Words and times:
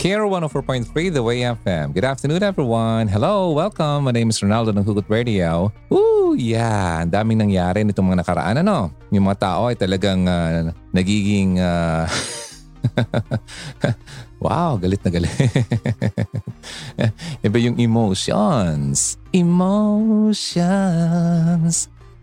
Care 0.00 0.24
104.3 0.24 1.12
The 1.12 1.20
Way 1.20 1.44
FM. 1.60 1.92
Good 1.92 2.08
afternoon, 2.08 2.40
everyone. 2.40 3.04
Hello, 3.04 3.52
welcome. 3.52 4.08
My 4.08 4.16
name 4.16 4.32
is 4.32 4.40
Ronaldo 4.40 4.72
ng 4.72 4.80
Hugot 4.80 5.04
Radio. 5.12 5.68
Woo, 5.92 6.32
yeah. 6.32 7.04
Ang 7.04 7.12
daming 7.12 7.44
nangyari 7.44 7.84
nitong 7.84 8.08
mga 8.08 8.24
nakaraan, 8.24 8.64
ano? 8.64 8.96
Yung 9.12 9.28
mga 9.28 9.44
tao 9.44 9.68
ay 9.68 9.76
talagang 9.76 10.24
uh, 10.24 10.72
nagiging... 10.96 11.60
Uh, 11.60 12.08
wow, 14.48 14.80
galit 14.80 15.04
na 15.04 15.12
galit. 15.12 15.36
Iba 17.44 17.60
yung 17.60 17.76
emotions. 17.76 19.20
Emotions. 19.36 20.32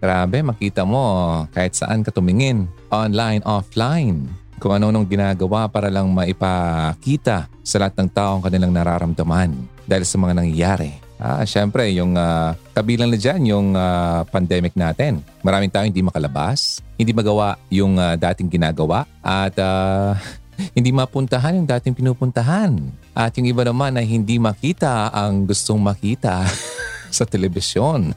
Grabe, 0.02 0.42
makita 0.42 0.82
mo 0.82 1.46
kahit 1.54 1.78
saan 1.78 2.02
ka 2.02 2.10
tumingin. 2.10 2.66
Online, 2.90 3.46
offline 3.46 4.47
kung 4.58 4.74
ano 4.74 4.90
nung 4.90 5.06
ginagawa 5.06 5.70
para 5.70 5.88
lang 5.94 6.10
maipakita 6.10 7.46
sa 7.62 7.76
lahat 7.78 7.94
ng 8.02 8.10
tao 8.10 8.38
ang 8.38 8.44
kanilang 8.44 8.74
nararamdaman 8.74 9.54
dahil 9.86 10.04
sa 10.04 10.18
mga 10.18 10.34
nangyayari. 10.34 10.92
Ah, 11.18 11.42
syempre, 11.50 11.90
yung 11.98 12.14
uh, 12.14 12.54
kabilang 12.78 13.10
na 13.10 13.18
dyan, 13.18 13.42
yung 13.50 13.68
uh, 13.74 14.22
pandemic 14.30 14.78
natin. 14.78 15.26
Maraming 15.42 15.74
tao 15.74 15.82
hindi 15.82 16.06
makalabas, 16.06 16.86
hindi 16.94 17.10
magawa 17.10 17.58
yung 17.74 17.98
uh, 17.98 18.14
dating 18.14 18.54
ginagawa, 18.54 19.10
at 19.26 19.58
uh, 19.58 20.14
hindi 20.78 20.94
mapuntahan 20.94 21.58
yung 21.58 21.66
dating 21.66 21.98
pinupuntahan. 21.98 22.78
At 23.18 23.34
yung 23.34 23.50
iba 23.50 23.66
naman 23.66 23.98
ay 23.98 24.06
hindi 24.06 24.38
makita 24.38 25.10
ang 25.10 25.50
gustong 25.50 25.82
makita 25.82 26.46
sa 27.18 27.26
telebisyon. 27.26 28.14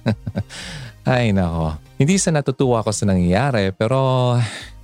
ay 1.09 1.33
nako, 1.33 1.80
hindi 1.97 2.21
sa 2.21 2.29
natutuwa 2.37 2.85
ko 2.85 2.93
sa 2.93 3.09
nangyayari 3.09 3.73
pero 3.73 4.37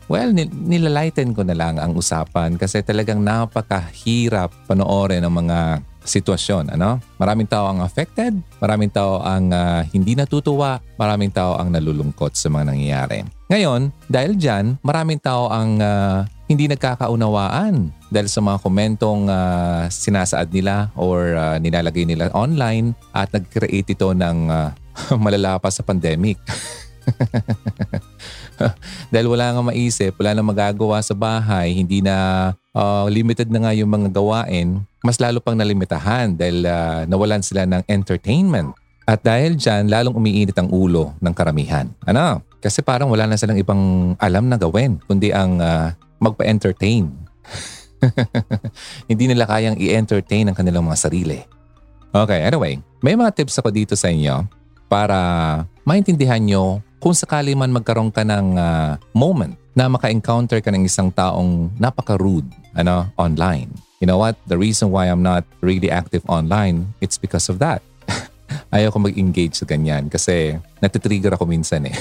Well, 0.07 0.31
nilalighten 0.31 1.35
ko 1.35 1.43
na 1.43 1.59
lang 1.59 1.83
ang 1.83 1.99
usapan 1.99 2.55
kasi 2.55 2.79
talagang 2.87 3.27
napakahirap 3.27 4.55
panoorin 4.71 5.27
ang 5.27 5.35
mga 5.35 5.83
sitwasyon. 6.07 6.79
Ano? 6.79 7.03
Maraming 7.19 7.51
tao 7.51 7.67
ang 7.67 7.83
affected, 7.83 8.39
maraming 8.63 8.95
tao 8.95 9.19
ang 9.21 9.51
uh, 9.51 9.83
hindi 9.91 10.15
natutuwa, 10.15 10.79
maraming 10.95 11.35
tao 11.35 11.59
ang 11.59 11.75
nalulungkot 11.75 12.39
sa 12.39 12.47
mga 12.47 12.71
nangyayari. 12.71 13.27
Ngayon, 13.51 13.91
dahil 14.07 14.39
dyan, 14.39 14.79
maraming 14.87 15.19
tao 15.19 15.51
ang 15.51 15.83
uh, 15.83 16.23
hindi 16.47 16.71
nagkakaunawaan 16.71 17.91
dahil 18.07 18.29
sa 18.31 18.39
mga 18.39 18.63
komentong 18.63 19.27
uh, 19.27 19.91
sinasaad 19.91 20.55
nila 20.55 20.95
or 20.95 21.35
uh, 21.35 21.59
nilalagay 21.59 22.07
nila 22.07 22.31
online 22.31 22.95
at 23.11 23.35
nag-create 23.35 23.91
ito 23.91 24.15
ng 24.15 24.39
uh, 24.47 24.71
malala 25.19 25.59
pa 25.59 25.67
sa 25.75 25.83
pandemic. 25.83 26.39
Dahil 29.13 29.27
wala 29.29 29.53
nga 29.53 29.63
maisip, 29.63 30.17
wala 30.19 30.37
na 30.37 30.43
magagawa 30.45 31.01
sa 31.05 31.13
bahay, 31.13 31.73
hindi 31.77 32.01
na 32.01 32.51
uh, 32.77 33.07
limited 33.09 33.49
na 33.49 33.67
nga 33.67 33.73
yung 33.77 33.89
mga 33.89 34.09
gawain, 34.13 34.85
mas 35.05 35.21
lalo 35.23 35.39
pang 35.39 35.55
nalimitahan 35.55 36.35
dahil 36.35 36.67
uh, 36.67 37.07
nawalan 37.07 37.41
sila 37.45 37.65
ng 37.65 37.83
entertainment. 37.87 38.75
At 39.07 39.23
dahil 39.23 39.55
dyan, 39.55 39.87
lalong 39.87 40.19
umiinit 40.19 40.59
ang 40.59 40.67
ulo 40.67 41.15
ng 41.23 41.31
karamihan. 41.31 41.87
Ano? 42.03 42.43
Kasi 42.59 42.83
parang 42.83 43.07
wala 43.07 43.31
na 43.31 43.39
silang 43.39 43.55
ibang 43.55 44.15
alam 44.19 44.51
na 44.51 44.59
gawin, 44.59 44.99
kundi 45.07 45.31
ang 45.31 45.63
uh, 45.63 45.95
magpa-entertain. 46.19 47.07
hindi 49.11 49.25
nila 49.31 49.47
kayang 49.47 49.79
i-entertain 49.79 50.51
ang 50.51 50.57
kanilang 50.59 50.83
mga 50.83 50.99
sarili. 50.99 51.39
Okay, 52.11 52.43
anyway, 52.43 52.83
may 52.99 53.15
mga 53.15 53.31
tips 53.31 53.63
ako 53.63 53.71
dito 53.71 53.95
sa 53.95 54.11
inyo 54.11 54.49
para 54.91 55.19
maintindihan 55.87 56.43
nyo 56.43 56.83
kung 57.01 57.15
sakali 57.15 57.53
man 57.53 57.73
magkaroon 57.73 58.11
ka 58.11 58.25
ng 58.25 58.57
uh, 58.57 58.97
moment 59.13 59.57
na 59.77 59.93
maka-encounter 59.93 60.65
ka 60.65 60.73
ng 60.73 60.89
isang 60.89 61.13
taong 61.13 61.69
napaka-rude 61.77 62.49
ano, 62.73 63.09
online. 63.21 63.69
You 64.01 64.09
know 64.09 64.21
what? 64.21 64.37
The 64.49 64.57
reason 64.61 64.93
why 64.93 65.09
I'm 65.09 65.25
not 65.25 65.45
really 65.65 65.89
active 65.89 66.25
online, 66.29 66.93
it's 67.01 67.17
because 67.17 67.49
of 67.49 67.61
that. 67.61 67.81
Ayaw 68.77 68.93
ko 68.93 69.01
mag-engage 69.05 69.57
sa 69.57 69.69
ganyan 69.69 70.09
kasi 70.13 70.57
natitrigger 70.81 71.33
ako 71.33 71.49
minsan 71.49 71.89
eh. 71.89 71.97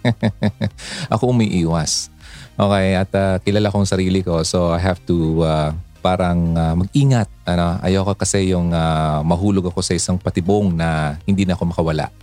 ako 1.12 1.32
umiiwas. 1.32 2.12
Okay, 2.60 2.92
at 2.96 3.10
uh, 3.16 3.40
kilala 3.40 3.72
kong 3.72 3.88
sarili 3.88 4.20
ko 4.20 4.44
so 4.44 4.72
I 4.72 4.80
have 4.80 5.00
to 5.08 5.40
uh, 5.44 5.72
parang 6.00 6.56
uh, 6.56 6.76
mag-ingat. 6.76 7.28
Ano, 7.44 7.80
ayoko 7.80 8.16
kasi 8.16 8.52
yung 8.52 8.72
uh, 8.72 9.20
mahulog 9.24 9.68
ako 9.72 9.80
sa 9.84 9.96
isang 9.96 10.16
patibong 10.16 10.72
na 10.72 11.20
hindi 11.24 11.44
na 11.44 11.56
ako 11.56 11.72
makawala. 11.72 12.08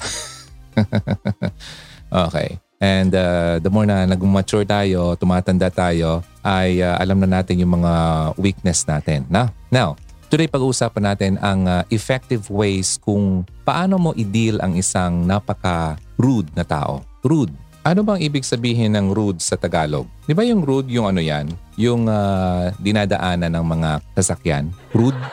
Okay. 2.11 2.59
And 2.77 3.09
uh, 3.09 3.57
the 3.57 3.73
more 3.73 3.89
na 3.89 4.05
nag-mature 4.05 4.61
tayo, 4.61 5.17
tumatanda 5.17 5.73
tayo, 5.73 6.21
ay 6.45 6.77
uh, 6.85 6.93
alam 7.01 7.17
na 7.25 7.41
natin 7.41 7.57
yung 7.57 7.81
mga 7.81 7.93
weakness 8.37 8.85
natin. 8.85 9.25
Na? 9.33 9.49
Now, 9.73 9.97
today 10.29 10.45
pag-uusapan 10.45 11.03
natin 11.03 11.41
ang 11.41 11.65
uh, 11.65 11.81
effective 11.89 12.45
ways 12.53 13.01
kung 13.01 13.49
paano 13.65 13.97
mo 13.97 14.13
i-deal 14.13 14.61
ang 14.61 14.77
isang 14.77 15.25
napaka-rude 15.25 16.53
na 16.53 16.61
tao. 16.61 17.01
Rude. 17.25 17.49
Ano 17.87 18.03
bang 18.03 18.19
ibig 18.19 18.43
sabihin 18.43 18.93
ng 18.99 19.15
rude 19.15 19.39
sa 19.39 19.55
Tagalog? 19.55 20.05
Di 20.27 20.35
ba 20.35 20.43
yung 20.43 20.61
rude 20.61 20.91
yung 20.91 21.07
ano 21.07 21.23
yan? 21.23 21.47
Yung 21.79 22.05
uh, 22.05 22.69
dinadaanan 22.77 23.47
ng 23.57 23.65
mga 23.65 23.89
sasakyan? 24.13 24.69
Rude? 24.93 25.17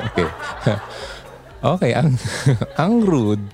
okay. 0.00 0.28
Okay, 1.60 1.92
ang 1.92 2.16
ang 2.80 3.04
rude 3.04 3.44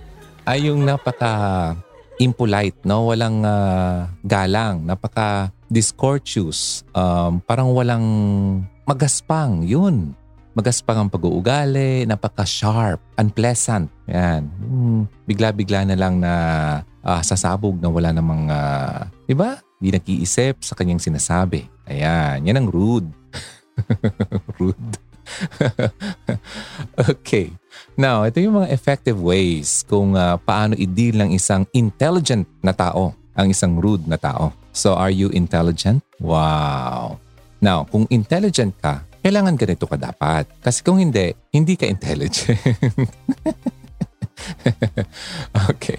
ay 0.46 0.70
yung 0.70 0.86
napaka 0.86 1.74
impolite, 2.22 2.78
no? 2.86 3.10
Walang 3.10 3.42
uh, 3.42 4.06
galang, 4.22 4.86
napaka 4.86 5.50
discourteous, 5.66 6.86
um, 6.94 7.42
parang 7.42 7.74
walang 7.74 8.06
magaspang, 8.86 9.66
yun. 9.66 10.14
Magaspang 10.54 10.96
ang 11.02 11.10
pag-uugali, 11.10 12.06
napaka-sharp, 12.06 13.02
unpleasant. 13.18 13.90
Yan. 14.08 14.48
Hmm, 14.62 15.02
bigla-bigla 15.26 15.84
na 15.84 15.98
lang 15.98 16.22
na 16.22 16.32
uh, 17.02 17.20
sasabog 17.26 17.76
na 17.82 17.90
wala 17.90 18.14
namang, 18.14 18.48
uh, 18.48 19.04
di 19.26 19.34
ba? 19.34 19.58
Di 19.76 19.92
nag-iisip 19.92 20.62
sa 20.62 20.78
kanyang 20.78 21.02
sinasabi. 21.02 21.66
Ayan, 21.90 22.46
yan 22.46 22.56
ang 22.56 22.70
rude. 22.70 23.10
rude. 24.62 24.96
okay. 27.12 27.52
Now, 27.96 28.24
ito 28.28 28.40
yung 28.40 28.60
mga 28.60 28.72
effective 28.72 29.16
ways 29.16 29.84
kung 29.88 30.16
uh, 30.16 30.36
paano 30.40 30.76
i-deal 30.76 31.16
ng 31.16 31.30
isang 31.32 31.64
intelligent 31.72 32.44
na 32.60 32.76
tao 32.76 33.16
ang 33.36 33.52
isang 33.52 33.76
rude 33.76 34.08
na 34.08 34.16
tao. 34.16 34.52
So, 34.72 34.96
are 34.96 35.12
you 35.12 35.28
intelligent? 35.32 36.04
Wow. 36.20 37.20
Now, 37.60 37.84
kung 37.88 38.08
intelligent 38.08 38.76
ka, 38.80 39.04
kailangan 39.20 39.56
ganito 39.56 39.84
ka 39.88 39.96
dapat. 39.96 40.48
Kasi 40.60 40.80
kung 40.84 41.00
hindi, 41.00 41.32
hindi 41.52 41.76
ka 41.76 41.88
intelligent. 41.88 42.60
okay. 45.72 45.98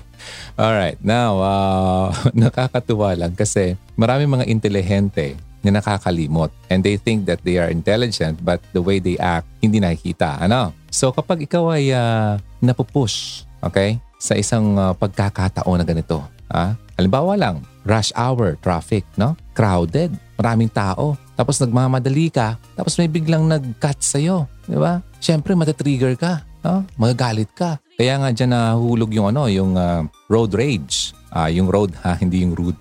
All 0.57 0.73
right. 0.73 0.97
Now, 1.01 1.41
uh, 1.41 2.07
nakakatuwa 2.37 3.13
lang 3.17 3.33
kasi 3.37 3.77
marami 3.97 4.25
mga 4.25 4.45
intelihente 4.49 5.37
na 5.65 5.81
nakakalimot. 5.81 6.53
And 6.71 6.81
they 6.85 6.97
think 6.97 7.25
that 7.27 7.43
they 7.43 7.57
are 7.59 7.69
intelligent 7.69 8.41
but 8.41 8.61
the 8.71 8.81
way 8.81 9.01
they 9.01 9.17
act, 9.19 9.45
hindi 9.59 9.81
nakikita. 9.81 10.41
Ano? 10.41 10.73
So 10.87 11.11
kapag 11.11 11.43
ikaw 11.43 11.75
ay 11.75 11.91
uh, 11.91 12.39
napupush, 12.63 13.43
okay, 13.61 13.99
sa 14.17 14.33
isang 14.33 14.77
uh, 14.77 14.93
pagkakataon 14.97 15.81
na 15.81 15.85
ganito, 15.85 16.25
ah, 16.49 16.73
halimbawa 16.97 17.37
lang, 17.37 17.61
rush 17.85 18.11
hour, 18.17 18.57
traffic, 18.59 19.05
no? 19.15 19.37
Crowded, 19.53 20.11
maraming 20.35 20.71
tao. 20.71 21.15
Tapos 21.37 21.61
nagmamadali 21.61 22.33
ka, 22.33 22.57
tapos 22.73 22.97
may 22.97 23.05
biglang 23.05 23.45
nag-cut 23.45 24.01
sa'yo. 24.01 24.49
Di 24.65 24.75
ba? 24.75 25.05
Siyempre, 25.21 25.53
matatrigger 25.53 26.17
ka. 26.17 26.41
No? 26.65 26.83
Magagalit 26.97 27.53
ka. 27.53 27.77
Kaya 27.97 28.13
nga 28.21 28.29
dyan 28.29 28.53
nahulog 28.53 29.09
yung 29.09 29.33
ano, 29.33 29.49
yung 29.49 29.73
uh, 29.73 30.05
road 30.29 30.53
rage. 30.53 31.17
Uh, 31.33 31.49
yung 31.49 31.65
road 31.65 31.97
ha, 32.05 32.13
hindi 32.13 32.45
yung 32.45 32.53
rude. 32.53 32.77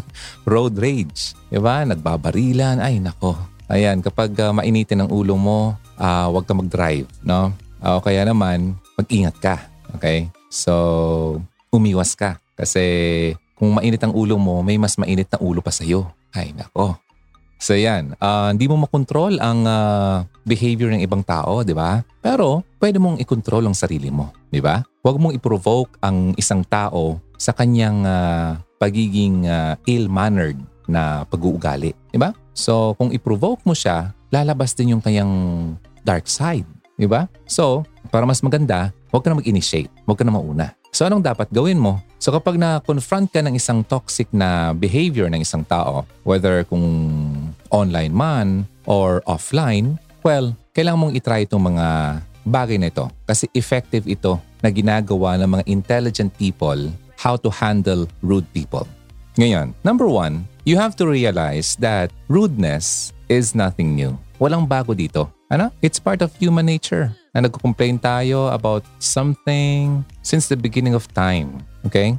road 0.52 0.76
rage. 0.76 1.32
Diba? 1.48 1.88
Nagbabarilan. 1.88 2.76
Ay, 2.76 3.00
nako. 3.00 3.32
Ayan, 3.72 4.04
kapag 4.04 4.36
uh, 4.36 4.52
mainitin 4.52 5.08
ang 5.08 5.10
ulo 5.10 5.40
mo, 5.40 5.72
uh, 5.96 6.26
huwag 6.28 6.44
ka 6.44 6.52
mag-drive. 6.52 7.08
No? 7.24 7.56
Uh, 7.80 7.96
kaya 8.04 8.28
naman, 8.28 8.76
mag-ingat 9.00 9.40
ka. 9.40 9.56
Okay? 9.96 10.28
So, 10.52 11.40
umiwas 11.72 12.12
ka. 12.12 12.36
Kasi 12.52 12.84
kung 13.56 13.72
mainit 13.72 14.04
ang 14.04 14.12
ulo 14.12 14.36
mo, 14.36 14.60
may 14.60 14.76
mas 14.76 15.00
mainit 15.00 15.32
na 15.32 15.40
ulo 15.40 15.64
pa 15.64 15.72
sa'yo. 15.72 16.12
Ay, 16.36 16.52
nako. 16.52 17.00
So 17.58 17.74
yan, 17.74 18.14
uh, 18.22 18.54
hindi 18.54 18.70
mo 18.70 18.86
makontrol 18.86 19.42
ang 19.42 19.66
uh, 19.66 20.22
behavior 20.46 20.94
ng 20.94 21.02
ibang 21.02 21.26
tao, 21.26 21.66
di 21.66 21.74
ba? 21.74 22.06
Pero 22.22 22.62
pwede 22.78 23.02
mong 23.02 23.18
i-control 23.18 23.66
ang 23.66 23.74
sarili 23.74 24.14
mo, 24.14 24.30
di 24.46 24.62
ba? 24.62 24.78
Huwag 25.02 25.18
mong 25.18 25.34
i-provoke 25.34 25.98
ang 25.98 26.38
isang 26.38 26.62
tao 26.62 27.18
sa 27.34 27.50
kanyang 27.50 28.06
uh, 28.06 28.54
pagiging 28.78 29.50
uh, 29.50 29.74
ill-mannered 29.90 30.58
na 30.86 31.26
pag-uugali. 31.26 31.92
Di 32.14 32.18
ba? 32.18 32.30
So, 32.54 32.94
kung 32.94 33.10
i-provoke 33.10 33.66
mo 33.66 33.74
siya, 33.74 34.14
lalabas 34.30 34.72
din 34.78 34.94
yung 34.94 35.02
kanyang 35.02 35.74
dark 36.06 36.30
side. 36.30 36.66
Di 36.94 37.10
ba? 37.10 37.26
So, 37.50 37.82
para 38.14 38.22
mas 38.22 38.38
maganda, 38.40 38.94
huwag 39.10 39.26
ka 39.26 39.34
na 39.34 39.38
mag-initiate. 39.42 39.90
Huwag 40.06 40.18
ka 40.18 40.24
na 40.24 40.32
mauna. 40.32 40.78
So 40.88 41.04
anong 41.04 41.24
dapat 41.24 41.52
gawin 41.52 41.76
mo? 41.76 42.00
So 42.16 42.32
kapag 42.32 42.56
na-confront 42.56 43.30
ka 43.30 43.44
ng 43.44 43.54
isang 43.54 43.84
toxic 43.84 44.26
na 44.32 44.72
behavior 44.72 45.28
ng 45.28 45.44
isang 45.44 45.62
tao, 45.62 46.08
whether 46.24 46.64
kung 46.64 46.82
online 47.70 48.12
man 48.12 48.68
or 48.88 49.20
offline, 49.28 50.00
well, 50.24 50.52
kailangan 50.72 50.98
mong 50.98 51.14
itry 51.16 51.44
itong 51.44 51.74
mga 51.74 51.86
bagay 52.48 52.80
na 52.80 52.88
ito 52.88 53.06
kasi 53.28 53.44
effective 53.52 54.08
ito 54.08 54.40
na 54.64 54.72
ginagawa 54.72 55.36
ng 55.38 55.58
mga 55.58 55.64
intelligent 55.68 56.32
people 56.40 56.90
how 57.18 57.36
to 57.36 57.50
handle 57.50 58.06
rude 58.24 58.46
people. 58.54 58.86
Ngayon, 59.38 59.70
number 59.86 60.10
one, 60.10 60.46
you 60.66 60.74
have 60.78 60.98
to 60.98 61.06
realize 61.06 61.78
that 61.78 62.10
rudeness 62.26 63.14
is 63.30 63.54
nothing 63.54 63.94
new. 63.94 64.18
Walang 64.42 64.66
bago 64.66 64.94
dito. 64.94 65.30
Ano? 65.48 65.70
It's 65.80 66.02
part 66.02 66.20
of 66.20 66.34
human 66.36 66.66
nature 66.66 67.14
na 67.32 67.46
nagko-complain 67.46 68.02
tayo 68.02 68.50
about 68.50 68.82
something 68.98 70.02
since 70.26 70.50
the 70.50 70.58
beginning 70.58 70.92
of 70.92 71.06
time. 71.14 71.62
Okay? 71.86 72.18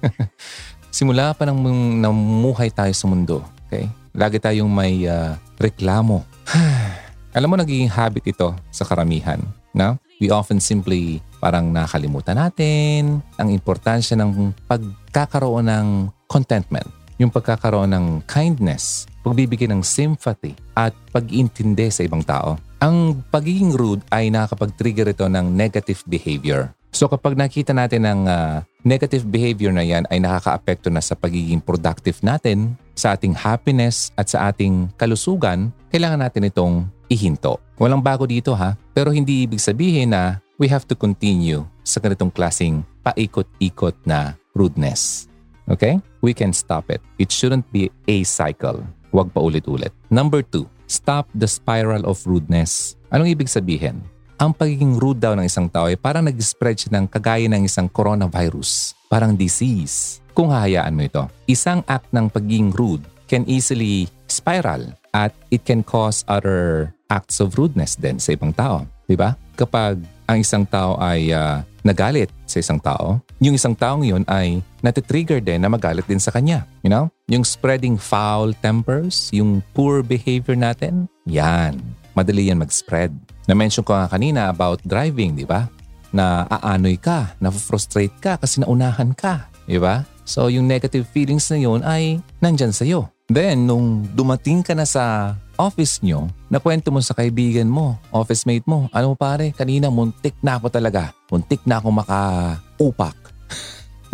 Simula 0.96 1.32
pa 1.36 1.48
nang 1.48 1.60
namuhay 2.00 2.68
tayo 2.72 2.92
sa 2.92 3.08
mundo. 3.08 3.44
Okay? 3.66 3.90
Lagi 4.16 4.38
tayong 4.38 4.70
may 4.70 5.04
uh, 5.04 5.34
reklamo. 5.58 6.22
Alam 7.36 7.48
mo, 7.52 7.56
nagiging 7.60 7.92
habit 7.92 8.24
ito 8.24 8.54
sa 8.72 8.86
karamihan. 8.88 9.42
No? 9.76 10.00
We 10.16 10.32
often 10.32 10.56
simply 10.56 11.20
parang 11.36 11.68
nakalimutan 11.68 12.40
natin 12.40 13.20
ang 13.36 13.48
importansya 13.52 14.16
ng 14.16 14.56
pagkakaroon 14.64 15.68
ng 15.68 15.88
contentment. 16.24 16.88
Yung 17.20 17.28
pagkakaroon 17.28 17.92
ng 17.92 18.06
kindness, 18.24 19.04
pagbibigay 19.20 19.68
ng 19.68 19.84
sympathy 19.84 20.56
at 20.72 20.96
pag-intindi 21.12 21.92
sa 21.92 22.04
ibang 22.04 22.24
tao. 22.24 22.56
Ang 22.80 23.24
pagiging 23.28 23.72
rude 23.72 24.04
ay 24.12 24.28
nakakapag-trigger 24.32 25.12
ito 25.12 25.24
ng 25.28 25.48
negative 25.52 26.00
behavior. 26.08 26.72
So 26.92 27.08
kapag 27.12 27.36
nakita 27.36 27.76
natin 27.76 28.08
ng 28.08 28.20
uh, 28.24 28.64
negative 28.86 29.26
behavior 29.26 29.74
na 29.74 29.82
yan 29.82 30.06
ay 30.06 30.22
nakakaapekto 30.22 30.86
na 30.94 31.02
sa 31.02 31.18
pagiging 31.18 31.58
productive 31.58 32.22
natin, 32.22 32.78
sa 32.94 33.18
ating 33.18 33.34
happiness 33.34 34.14
at 34.14 34.30
sa 34.30 34.48
ating 34.48 34.86
kalusugan, 34.94 35.74
kailangan 35.90 36.22
natin 36.22 36.46
itong 36.46 36.86
ihinto. 37.10 37.58
Walang 37.82 38.00
bago 38.00 38.22
dito 38.24 38.54
ha, 38.54 38.78
pero 38.94 39.10
hindi 39.10 39.42
ibig 39.42 39.58
sabihin 39.58 40.14
na 40.14 40.38
we 40.62 40.70
have 40.70 40.86
to 40.86 40.94
continue 40.94 41.66
sa 41.82 41.98
ganitong 41.98 42.30
klasing 42.30 42.86
paikot-ikot 43.02 43.98
na 44.06 44.38
rudeness. 44.54 45.26
Okay? 45.66 45.98
We 46.22 46.30
can 46.30 46.54
stop 46.54 46.86
it. 46.94 47.02
It 47.18 47.34
shouldn't 47.34 47.66
be 47.74 47.90
a 48.06 48.22
cycle. 48.22 48.86
Huwag 49.10 49.34
pa 49.34 49.42
ulit-ulit. 49.42 49.90
Number 50.08 50.46
two, 50.46 50.70
Stop 50.86 51.26
the 51.34 51.50
spiral 51.50 52.06
of 52.06 52.22
rudeness. 52.22 52.94
Anong 53.10 53.34
ibig 53.34 53.50
sabihin? 53.50 54.06
Ang 54.36 54.52
pagiging 54.52 55.00
rude 55.00 55.16
daw 55.16 55.32
ng 55.32 55.48
isang 55.48 55.64
tao 55.64 55.88
ay 55.88 55.96
parang 55.96 56.28
nag-spread 56.28 56.76
siya 56.76 57.00
ng 57.00 57.08
kagaya 57.08 57.48
ng 57.48 57.64
isang 57.64 57.88
coronavirus. 57.88 58.92
Parang 59.08 59.32
disease. 59.32 60.20
Kung 60.36 60.52
hahayaan 60.52 60.92
mo 60.92 61.08
ito, 61.08 61.24
isang 61.48 61.80
act 61.88 62.12
ng 62.12 62.28
pagiging 62.28 62.68
rude 62.76 63.00
can 63.32 63.48
easily 63.48 64.12
spiral 64.28 64.92
at 65.16 65.32
it 65.48 65.64
can 65.64 65.80
cause 65.80 66.20
other 66.28 66.92
acts 67.08 67.40
of 67.40 67.56
rudeness 67.56 67.96
din 67.96 68.20
sa 68.20 68.36
ibang 68.36 68.52
tao. 68.52 68.84
Diba? 69.08 69.40
Kapag 69.56 70.04
ang 70.28 70.36
isang 70.36 70.68
tao 70.68 71.00
ay 71.00 71.32
uh, 71.32 71.64
nagalit 71.80 72.28
sa 72.44 72.60
isang 72.60 72.76
tao, 72.76 73.24
yung 73.40 73.56
isang 73.56 73.72
taong 73.72 74.04
yun 74.04 74.20
ay 74.28 74.60
natitrigger 74.84 75.40
din 75.40 75.64
na 75.64 75.72
magalit 75.72 76.04
din 76.04 76.20
sa 76.20 76.28
kanya. 76.28 76.68
You 76.84 76.92
know? 76.92 77.08
Yung 77.32 77.40
spreading 77.40 77.96
foul 77.96 78.52
tempers, 78.60 79.32
yung 79.32 79.64
poor 79.72 80.04
behavior 80.04 80.60
natin, 80.60 81.08
yan. 81.24 81.80
Madali 82.16 82.48
yan 82.48 82.56
mag-spread. 82.56 83.12
Na-mention 83.44 83.84
ko 83.84 83.92
nga 83.92 84.08
kanina 84.08 84.48
about 84.48 84.80
driving, 84.88 85.36
di 85.36 85.44
ba? 85.44 85.68
Na 86.16 86.48
aanoy 86.48 86.96
ka, 86.96 87.36
na-frustrate 87.44 88.16
ka 88.16 88.40
kasi 88.40 88.64
naunahan 88.64 89.12
ka. 89.12 89.52
Di 89.68 89.76
ba? 89.76 90.00
So 90.24 90.48
yung 90.48 90.64
negative 90.64 91.04
feelings 91.12 91.44
na 91.52 91.60
yun 91.60 91.84
ay 91.84 92.24
nandyan 92.40 92.72
sa'yo. 92.72 93.12
Then, 93.28 93.66
nung 93.66 94.06
dumating 94.14 94.62
ka 94.62 94.72
na 94.72 94.86
sa 94.86 95.34
office 95.58 95.98
nyo, 96.00 96.30
nakwento 96.46 96.94
mo 96.94 97.02
sa 97.02 97.12
kaibigan 97.12 97.66
mo, 97.66 97.98
office 98.14 98.46
mate 98.46 98.64
mo, 98.64 98.86
ano 98.94 99.18
pare, 99.18 99.50
kanina 99.50 99.90
muntik 99.90 100.38
na 100.40 100.56
ako 100.56 100.70
talaga. 100.70 101.10
Muntik 101.28 101.60
na 101.66 101.82
ako 101.82 101.88
maka-upak. 102.00 103.18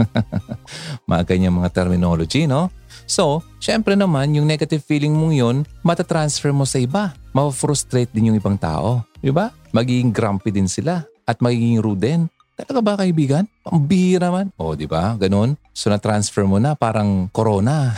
mga 1.11 1.23
ganyan 1.29 1.53
mga 1.53 1.71
terminology, 1.71 2.49
no? 2.49 2.73
So, 3.13 3.45
syempre 3.61 3.93
naman, 3.93 4.33
yung 4.33 4.49
negative 4.49 4.81
feeling 4.81 5.13
mong 5.13 5.35
yun, 5.37 5.57
matatransfer 5.85 6.49
mo 6.49 6.65
sa 6.65 6.81
iba. 6.81 7.13
Ma-frustrate 7.37 8.09
din 8.09 8.33
yung 8.33 8.41
ibang 8.41 8.57
tao. 8.57 9.05
Di 9.21 9.29
ba? 9.29 9.53
Magiging 9.77 10.17
grumpy 10.17 10.49
din 10.49 10.65
sila 10.65 11.05
at 11.29 11.37
magiging 11.45 11.85
rude 11.85 12.01
din. 12.01 12.21
Talaga 12.57 12.81
ba 12.81 12.93
kaibigan? 12.97 13.45
Pambihira 13.61 14.33
man. 14.33 14.49
O, 14.57 14.73
di 14.73 14.89
ba? 14.89 15.13
Ganun. 15.21 15.61
So, 15.77 15.93
na-transfer 15.93 16.49
mo 16.49 16.57
na 16.57 16.73
parang 16.73 17.29
corona. 17.37 17.93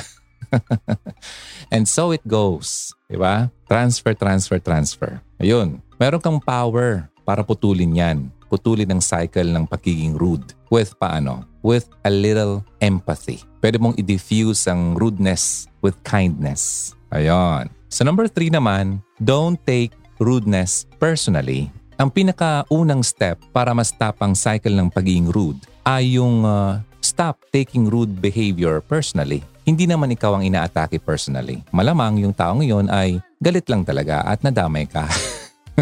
And 1.75 1.87
so 1.87 2.11
it 2.11 2.27
goes. 2.27 2.91
Di 3.07 3.15
ba? 3.15 3.55
Transfer, 3.71 4.19
transfer, 4.19 4.59
transfer. 4.59 5.23
Ayun. 5.39 5.79
Meron 5.95 6.19
kang 6.19 6.43
power 6.43 7.07
para 7.23 7.47
putulin 7.47 7.95
yan. 7.95 8.19
Putulin 8.51 8.91
ang 8.91 8.99
cycle 8.99 9.47
ng 9.47 9.71
pagiging 9.71 10.19
rude. 10.19 10.59
With 10.75 10.99
paano? 10.99 11.54
With 11.65 11.89
a 12.05 12.13
little 12.13 12.61
empathy. 12.85 13.41
Pwede 13.65 13.81
mong 13.81 13.97
i-diffuse 13.97 14.69
ang 14.69 15.01
rudeness 15.01 15.65
with 15.81 15.97
kindness. 16.05 16.93
Ayun. 17.09 17.73
So 17.89 18.05
number 18.05 18.29
three 18.29 18.53
naman, 18.53 19.01
don't 19.17 19.57
take 19.65 19.97
rudeness 20.21 20.85
personally. 21.01 21.73
Ang 21.97 22.13
pinakaunang 22.13 23.01
step 23.01 23.41
para 23.49 23.73
ma-stop 23.73 24.21
ang 24.21 24.37
cycle 24.37 24.77
ng 24.77 24.93
pagiging 24.93 25.33
rude 25.33 25.65
ay 25.89 26.21
yung 26.21 26.45
uh, 26.45 26.85
stop 27.01 27.41
taking 27.49 27.89
rude 27.89 28.13
behavior 28.21 28.85
personally 28.85 29.41
hindi 29.65 29.89
naman 29.89 30.13
ikaw 30.13 30.37
ang 30.37 30.45
inaatake 30.45 31.01
personally. 31.01 31.65
Malamang 31.73 32.21
yung 32.21 32.37
taong 32.37 32.61
yon 32.61 32.93
ay 32.93 33.17
galit 33.41 33.65
lang 33.73 33.81
talaga 33.81 34.21
at 34.21 34.45
nadamay 34.45 34.85
ka. 34.85 35.09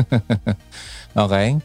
okay? 1.26 1.58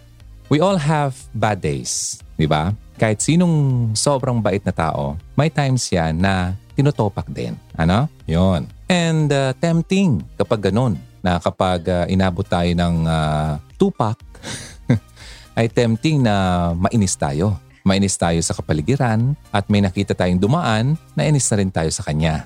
We 0.49 0.57
all 0.59 0.81
have 0.81 1.13
bad 1.37 1.61
days, 1.61 2.17
di 2.35 2.49
ba? 2.49 2.73
Kahit 2.97 3.21
sinong 3.21 3.93
sobrang 3.93 4.41
bait 4.41 4.61
na 4.65 4.73
tao, 4.73 5.15
may 5.37 5.53
times 5.53 5.85
yan 5.93 6.17
na 6.17 6.57
tinutopak 6.73 7.29
din. 7.29 7.53
Ano? 7.77 8.09
Yon. 8.25 8.65
And 8.89 9.29
uh, 9.29 9.53
tempting 9.57 10.25
kapag 10.35 10.73
ganun, 10.73 10.97
na 11.21 11.37
kapag 11.37 11.85
uh, 11.89 12.05
inabot 12.09 12.45
tayo 12.45 12.69
ng 12.73 12.95
uh, 13.05 13.61
tupak, 13.77 14.17
ay 15.57 15.69
tempting 15.69 16.21
na 16.21 16.69
mainis 16.73 17.17
tayo 17.17 17.57
mainis 17.87 18.19
tayo 18.19 18.35
sa 18.43 18.51
kapaligiran 18.51 19.31
at 19.55 19.71
may 19.71 19.79
nakita 19.79 20.11
tayong 20.11 20.43
dumaan, 20.43 20.99
nainis 21.15 21.47
na 21.47 21.55
rin 21.63 21.71
tayo 21.71 21.87
sa 21.87 22.03
kanya. 22.03 22.43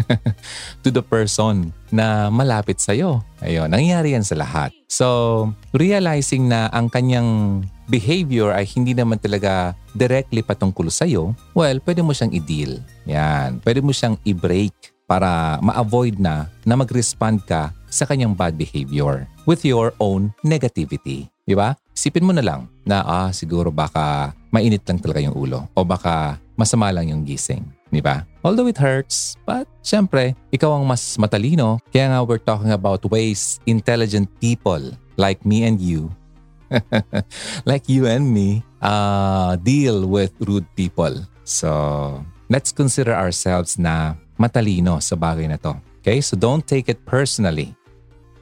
to 0.82 0.88
the 0.88 1.04
person 1.04 1.68
na 1.92 2.32
malapit 2.32 2.80
sa 2.80 2.96
iyo. 2.96 3.20
Ayun, 3.44 3.68
nangyayari 3.68 4.16
yan 4.16 4.24
sa 4.24 4.32
lahat. 4.40 4.72
So, 4.88 5.52
realizing 5.76 6.48
na 6.48 6.72
ang 6.72 6.88
kanyang 6.88 7.60
behavior 7.90 8.54
ay 8.54 8.64
hindi 8.70 8.94
naman 8.94 9.18
talaga 9.18 9.74
directly 9.98 10.40
patungkol 10.46 10.86
sa 10.88 11.04
iyo, 11.04 11.34
well, 11.52 11.82
pwede 11.82 12.00
mo 12.00 12.14
siyang 12.14 12.30
i-deal. 12.30 12.78
Yan. 13.10 13.58
Pwede 13.60 13.82
mo 13.82 13.90
siyang 13.90 14.14
i-break 14.22 14.72
para 15.10 15.58
ma-avoid 15.58 16.22
na 16.22 16.46
na 16.62 16.78
mag-respond 16.78 17.42
ka 17.42 17.74
sa 17.90 18.06
kanyang 18.06 18.38
bad 18.38 18.54
behavior 18.54 19.26
with 19.42 19.66
your 19.66 19.90
own 19.98 20.30
negativity. 20.46 21.26
Di 21.42 21.58
ba? 21.58 21.74
Sipin 21.90 22.22
mo 22.22 22.30
na 22.30 22.46
lang 22.46 22.70
na 22.86 23.02
ah, 23.02 23.30
siguro 23.34 23.74
baka 23.74 24.30
mainit 24.54 24.86
lang 24.86 25.02
talaga 25.02 25.18
yung 25.18 25.34
ulo 25.34 25.66
o 25.74 25.82
baka 25.82 26.38
masama 26.54 26.94
lang 26.94 27.10
yung 27.10 27.26
gising. 27.26 27.66
Di 27.90 27.98
ba? 27.98 28.22
Although 28.46 28.70
it 28.70 28.78
hurts, 28.78 29.34
but 29.42 29.66
syempre, 29.82 30.38
ikaw 30.54 30.78
ang 30.78 30.86
mas 30.86 31.18
matalino. 31.18 31.82
Kaya 31.90 32.14
nga 32.14 32.22
we're 32.22 32.38
talking 32.38 32.70
about 32.70 33.02
ways 33.10 33.58
intelligent 33.66 34.30
people 34.38 34.94
like 35.18 35.42
me 35.42 35.66
and 35.66 35.82
you, 35.82 36.06
like 37.70 37.88
you 37.88 38.06
and 38.06 38.30
me, 38.30 38.64
uh, 38.82 39.56
deal 39.56 40.06
with 40.06 40.32
rude 40.40 40.66
people. 40.74 41.14
So, 41.44 42.22
let's 42.50 42.72
consider 42.72 43.14
ourselves 43.14 43.78
na 43.78 44.14
matalino 44.40 44.98
sa 45.04 45.14
bagay 45.14 45.46
na 45.46 45.60
to. 45.60 45.76
Okay? 46.00 46.24
So 46.24 46.34
don't 46.34 46.64
take 46.64 46.88
it 46.88 47.04
personally. 47.04 47.76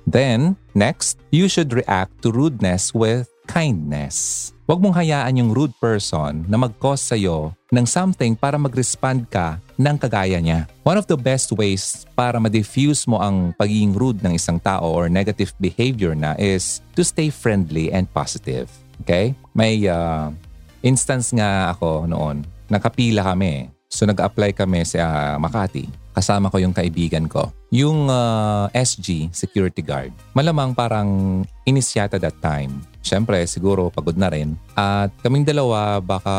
Then, 0.08 0.56
next, 0.72 1.20
you 1.28 1.52
should 1.52 1.74
react 1.74 2.24
to 2.24 2.32
rudeness 2.32 2.96
with 2.96 3.28
kindness. 3.44 4.50
Huwag 4.64 4.80
mong 4.80 4.96
hayaan 4.96 5.36
yung 5.36 5.50
rude 5.52 5.76
person 5.76 6.48
na 6.48 6.56
mag-cause 6.56 7.12
sa'yo 7.12 7.52
ng 7.68 7.84
something 7.84 8.32
para 8.32 8.56
mag-respond 8.56 9.28
ka 9.28 9.60
ng 9.78 9.96
kagaya 9.96 10.42
niya. 10.42 10.66
One 10.82 10.98
of 10.98 11.06
the 11.06 11.14
best 11.14 11.54
ways 11.54 12.04
para 12.18 12.42
ma-diffuse 12.42 13.06
mo 13.06 13.22
ang 13.22 13.54
pagiging 13.54 13.94
rude 13.94 14.20
ng 14.26 14.34
isang 14.34 14.58
tao 14.58 14.90
or 14.90 15.06
negative 15.06 15.54
behavior 15.62 16.18
na 16.18 16.34
is 16.36 16.82
to 16.98 17.06
stay 17.06 17.30
friendly 17.30 17.94
and 17.94 18.10
positive. 18.10 18.66
Okay? 19.06 19.32
May 19.54 19.86
uh, 19.86 20.34
instance 20.82 21.30
nga 21.30 21.72
ako 21.72 22.10
noon, 22.10 22.42
nakapila 22.66 23.22
kami. 23.22 23.70
So 23.88 24.04
nag-apply 24.04 24.52
kami 24.52 24.84
sa 24.84 25.00
uh, 25.00 25.36
Makati. 25.40 25.88
kasama 26.12 26.50
ko 26.50 26.58
yung 26.58 26.74
kaibigan 26.74 27.30
ko. 27.30 27.48
Yung 27.70 28.10
uh, 28.10 28.66
SG, 28.74 29.30
security 29.30 29.86
guard, 29.86 30.10
malamang 30.34 30.74
parang 30.74 31.40
inisyata 31.62 32.18
that 32.18 32.34
time. 32.42 32.82
Siyempre, 33.06 33.38
siguro 33.46 33.86
pagod 33.86 34.18
na 34.18 34.26
rin. 34.26 34.58
At 34.74 35.14
kaming 35.22 35.46
dalawa, 35.46 36.02
baka 36.02 36.36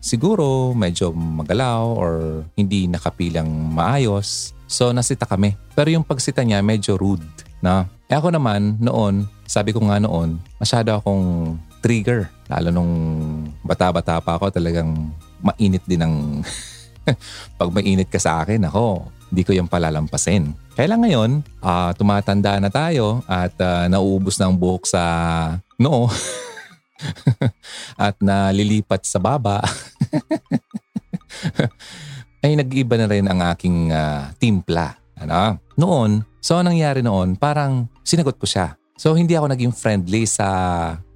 siguro 0.00 0.72
medyo 0.72 1.12
magalaw 1.12 1.84
or 1.94 2.12
hindi 2.56 2.88
nakapilang 2.88 3.46
maayos. 3.70 4.56
So 4.64 4.88
nasita 4.88 5.28
kami. 5.28 5.52
Pero 5.76 5.92
yung 5.92 6.02
pagsita 6.06 6.40
niya 6.40 6.64
medyo 6.64 6.96
rude. 6.96 7.26
Na? 7.60 7.84
Eh 8.08 8.16
ako 8.16 8.32
naman, 8.32 8.80
noon, 8.80 9.28
sabi 9.44 9.76
ko 9.76 9.84
nga 9.84 10.00
noon, 10.00 10.40
masyado 10.56 10.96
akong 10.96 11.54
trigger. 11.84 12.32
Lalo 12.48 12.72
nung 12.72 12.92
bata-bata 13.60 14.16
pa 14.24 14.40
ako, 14.40 14.48
talagang 14.48 15.12
mainit 15.44 15.84
din 15.84 16.00
ang 16.00 16.16
pag 17.60 17.70
mainit 17.70 18.08
ka 18.08 18.18
sa 18.18 18.42
akin, 18.42 18.66
ako, 18.66 19.08
hindi 19.30 19.42
ko 19.46 19.52
yung 19.54 19.70
palalampasin. 19.70 20.50
Kaya 20.74 20.90
lang 20.90 21.06
ngayon, 21.06 21.30
uh, 21.62 21.90
tumatanda 21.94 22.58
na 22.58 22.70
tayo 22.72 23.22
at 23.30 23.54
uh, 23.62 23.86
nauubos 23.86 24.36
na 24.40 24.50
ang 24.50 24.56
buhok 24.58 24.90
sa 24.90 25.02
noo 25.78 26.10
at 28.06 28.18
nalilipat 28.18 29.06
sa 29.06 29.22
baba. 29.22 29.62
ay 32.44 32.56
nag-iba 32.56 32.96
na 32.96 33.06
rin 33.08 33.26
ang 33.28 33.40
aking 33.54 33.92
uh, 33.92 34.32
timpla. 34.40 34.96
Ano? 35.20 35.60
Noon, 35.76 36.24
so 36.40 36.56
anong 36.56 36.74
nangyari 36.76 37.00
noon, 37.04 37.36
parang 37.36 37.86
sinagot 38.00 38.40
ko 38.40 38.48
siya. 38.48 38.74
So 38.96 39.12
hindi 39.16 39.36
ako 39.36 39.52
naging 39.52 39.72
friendly 39.76 40.24
sa 40.24 40.48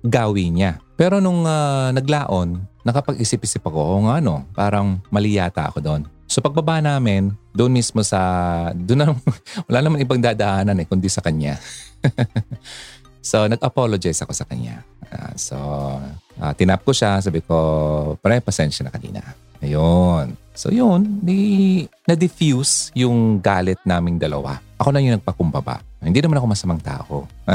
gawin 0.05 0.61
niya. 0.61 0.73
Pero 0.95 1.19
nung 1.21 1.49
uh, 1.49 1.91
naglaon, 1.93 2.61
nakapag-isip-isip 2.85 3.65
ako, 3.65 3.81
oh, 3.81 4.01
nga 4.07 4.21
no, 4.21 4.45
parang 4.53 5.01
mali 5.09 5.41
yata 5.41 5.73
ako 5.73 5.81
doon. 5.81 6.03
So 6.29 6.45
pagbaba 6.45 6.81
namin, 6.85 7.33
doon 7.57 7.73
mismo 7.73 8.05
sa, 8.05 8.21
doon 8.77 8.99
na, 9.01 9.07
wala 9.69 9.79
naman 9.81 10.05
ibang 10.05 10.21
dadaanan 10.21 10.77
eh, 10.81 10.87
kundi 10.87 11.09
sa 11.09 11.25
kanya. 11.25 11.57
so 13.25 13.49
nag-apologize 13.49 14.21
ako 14.21 14.33
sa 14.37 14.45
kanya. 14.45 14.85
Uh, 15.09 15.33
so 15.37 15.57
uh, 16.41 16.53
tinap 16.57 16.85
ko 16.85 16.93
siya, 16.93 17.25
sabi 17.25 17.41
ko, 17.41 17.57
pare, 18.21 18.45
pasensya 18.45 18.85
na 18.85 18.93
kanina. 18.93 19.25
Ayun. 19.65 20.37
So 20.53 20.69
yun, 20.69 21.25
di, 21.25 21.83
na-diffuse 22.05 22.93
yung 22.93 23.41
galit 23.41 23.81
naming 23.89 24.21
dalawa. 24.21 24.61
Ako 24.77 24.93
na 24.93 25.01
yung 25.01 25.17
nagpakumbaba. 25.17 25.81
Hindi 26.05 26.21
naman 26.21 26.37
ako 26.37 26.47
masamang 26.53 26.83
tao. 26.85 27.25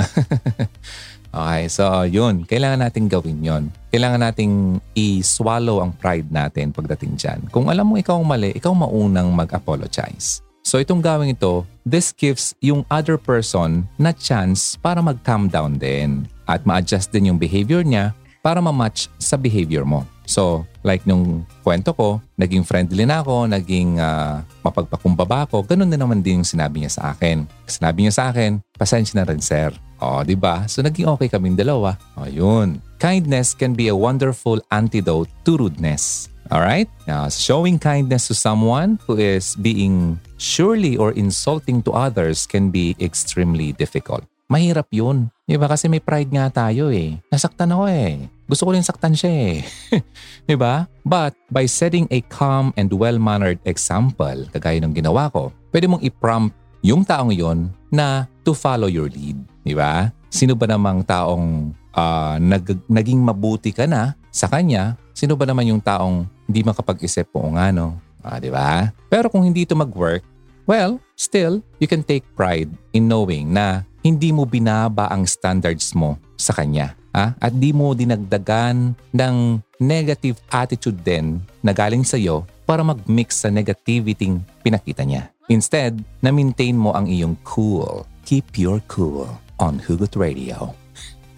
Okay, 1.29 1.69
so 1.69 1.85
yun. 2.09 2.41
Kailangan 2.41 2.89
nating 2.89 3.05
gawin 3.05 3.39
yon. 3.45 3.63
Kailangan 3.93 4.21
nating 4.25 4.81
i-swallow 4.97 5.77
ang 5.77 5.93
pride 5.93 6.29
natin 6.33 6.73
pagdating 6.73 7.13
dyan. 7.17 7.39
Kung 7.53 7.69
alam 7.69 7.85
mo 7.85 8.01
ikaw 8.01 8.17
ang 8.17 8.25
mali, 8.25 8.49
ikaw 8.57 8.73
maunang 8.73 9.29
mag-apologize. 9.29 10.41
So 10.65 10.81
itong 10.81 11.01
gawin 11.01 11.33
ito, 11.33 11.65
this 11.85 12.09
gives 12.13 12.53
yung 12.61 12.85
other 12.89 13.17
person 13.17 13.85
na 14.01 14.13
chance 14.13 14.77
para 14.77 15.01
mag-calm 15.01 15.49
down 15.49 15.77
din 15.77 16.25
at 16.49 16.65
ma-adjust 16.65 17.13
din 17.13 17.29
yung 17.33 17.39
behavior 17.39 17.85
niya 17.85 18.13
para 18.39 18.63
ma-match 18.63 19.11
sa 19.19 19.35
behavior 19.35 19.83
mo. 19.83 20.07
So, 20.29 20.61
like 20.85 21.09
nung 21.09 21.49
kwento 21.65 21.89
ko, 21.89 22.21
naging 22.37 22.61
friendly 22.61 23.01
na 23.01 23.25
ako, 23.25 23.49
naging 23.49 23.97
uh, 23.97 24.45
mapagpakumbaba 24.61 25.49
ako, 25.49 25.65
ganun 25.65 25.89
din 25.89 25.97
naman 25.97 26.21
din 26.21 26.45
yung 26.45 26.47
sinabi 26.47 26.85
niya 26.85 26.93
sa 26.93 27.03
akin. 27.17 27.49
Sinabi 27.65 28.05
niya 28.05 28.13
sa 28.13 28.23
akin, 28.29 28.61
pasensya 28.77 29.17
na 29.17 29.25
rin 29.25 29.41
sir. 29.41 29.73
O, 29.97 30.21
di 30.21 30.37
ba? 30.37 30.69
So, 30.69 30.85
naging 30.85 31.09
okay 31.09 31.33
kaming 31.33 31.57
dalawa. 31.57 31.97
O, 32.13 32.29
yun. 32.29 32.77
Kindness 33.01 33.57
can 33.57 33.73
be 33.73 33.89
a 33.89 33.97
wonderful 33.97 34.61
antidote 34.69 35.33
to 35.49 35.57
rudeness. 35.57 36.29
Alright? 36.53 36.89
Now, 37.09 37.29
showing 37.29 37.81
kindness 37.81 38.29
to 38.29 38.35
someone 38.37 39.01
who 39.09 39.17
is 39.17 39.57
being 39.57 40.21
surely 40.37 40.93
or 40.93 41.13
insulting 41.13 41.81
to 41.89 41.93
others 41.93 42.45
can 42.45 42.69
be 42.69 42.93
extremely 43.01 43.73
difficult. 43.73 44.28
Mahirap 44.49 44.89
yun. 44.89 45.29
Di 45.45 45.61
ba? 45.61 45.69
Kasi 45.69 45.85
may 45.85 46.01
pride 46.01 46.33
nga 46.33 46.49
tayo 46.49 46.89
eh. 46.89 47.21
Nasaktan 47.29 47.69
ako 47.69 47.85
eh. 47.85 48.25
Gusto 48.49 48.65
ko 48.65 48.73
rin 48.73 48.81
saktan 48.81 49.13
siya 49.13 49.29
eh. 49.29 49.57
di 50.49 50.57
ba? 50.57 50.89
But 51.05 51.37
by 51.53 51.69
setting 51.69 52.09
a 52.09 52.25
calm 52.33 52.73
and 52.73 52.89
well-mannered 52.89 53.61
example, 53.69 54.49
kagaya 54.49 54.81
ng 54.81 54.97
ginawa 54.97 55.29
ko, 55.29 55.53
pwede 55.69 55.85
mong 55.85 56.01
i-prompt 56.01 56.57
yung 56.81 57.05
taong 57.05 57.29
yon 57.29 57.69
na 57.93 58.25
to 58.41 58.57
follow 58.57 58.89
your 58.89 59.05
lead. 59.13 59.37
Di 59.61 59.77
ba? 59.77 60.09
Sino 60.33 60.57
ba 60.57 60.65
namang 60.65 61.05
taong 61.05 61.69
uh, 61.93 62.41
nag- 62.41 62.89
naging 62.89 63.21
mabuti 63.21 63.69
ka 63.69 63.85
na 63.85 64.17
sa 64.33 64.49
kanya? 64.49 64.97
Sino 65.13 65.37
ba 65.37 65.45
naman 65.45 65.69
yung 65.69 65.81
taong 65.81 66.25
hindi 66.49 66.65
makapag-isip 66.65 67.29
po 67.29 67.45
nga 67.53 67.69
no? 67.69 68.01
Ah, 68.25 68.41
di 68.41 68.49
ba? 68.49 68.89
Pero 69.13 69.29
kung 69.29 69.45
hindi 69.45 69.61
ito 69.61 69.77
mag-work, 69.77 70.25
well, 70.65 70.97
still, 71.13 71.61
you 71.77 71.85
can 71.85 72.01
take 72.01 72.25
pride 72.33 72.73
in 72.97 73.05
knowing 73.05 73.53
na 73.53 73.85
hindi 74.09 74.33
mo 74.33 74.49
binaba 74.49 75.05
ang 75.13 75.29
standards 75.29 75.93
mo 75.93 76.17
sa 76.33 76.57
kanya. 76.57 76.97
Ha? 77.13 77.37
At 77.37 77.53
di 77.53 77.69
mo 77.69 77.93
dinagdagan 77.93 78.97
ng 79.13 79.35
negative 79.77 80.41
attitude 80.49 80.97
din 81.05 81.37
na 81.61 81.69
galing 81.77 82.01
sa 82.01 82.17
iyo 82.17 82.49
para 82.65 82.81
mag-mix 82.81 83.45
sa 83.45 83.53
negativity 83.53 84.33
pinakita 84.65 85.05
niya. 85.05 85.29
Instead, 85.49 86.01
na-maintain 86.25 86.73
mo 86.73 86.93
ang 86.93 87.05
iyong 87.05 87.37
cool. 87.45 88.05
Keep 88.25 88.57
your 88.57 88.81
cool 88.89 89.29
on 89.61 89.81
Hugot 89.81 90.17
Radio. 90.17 90.73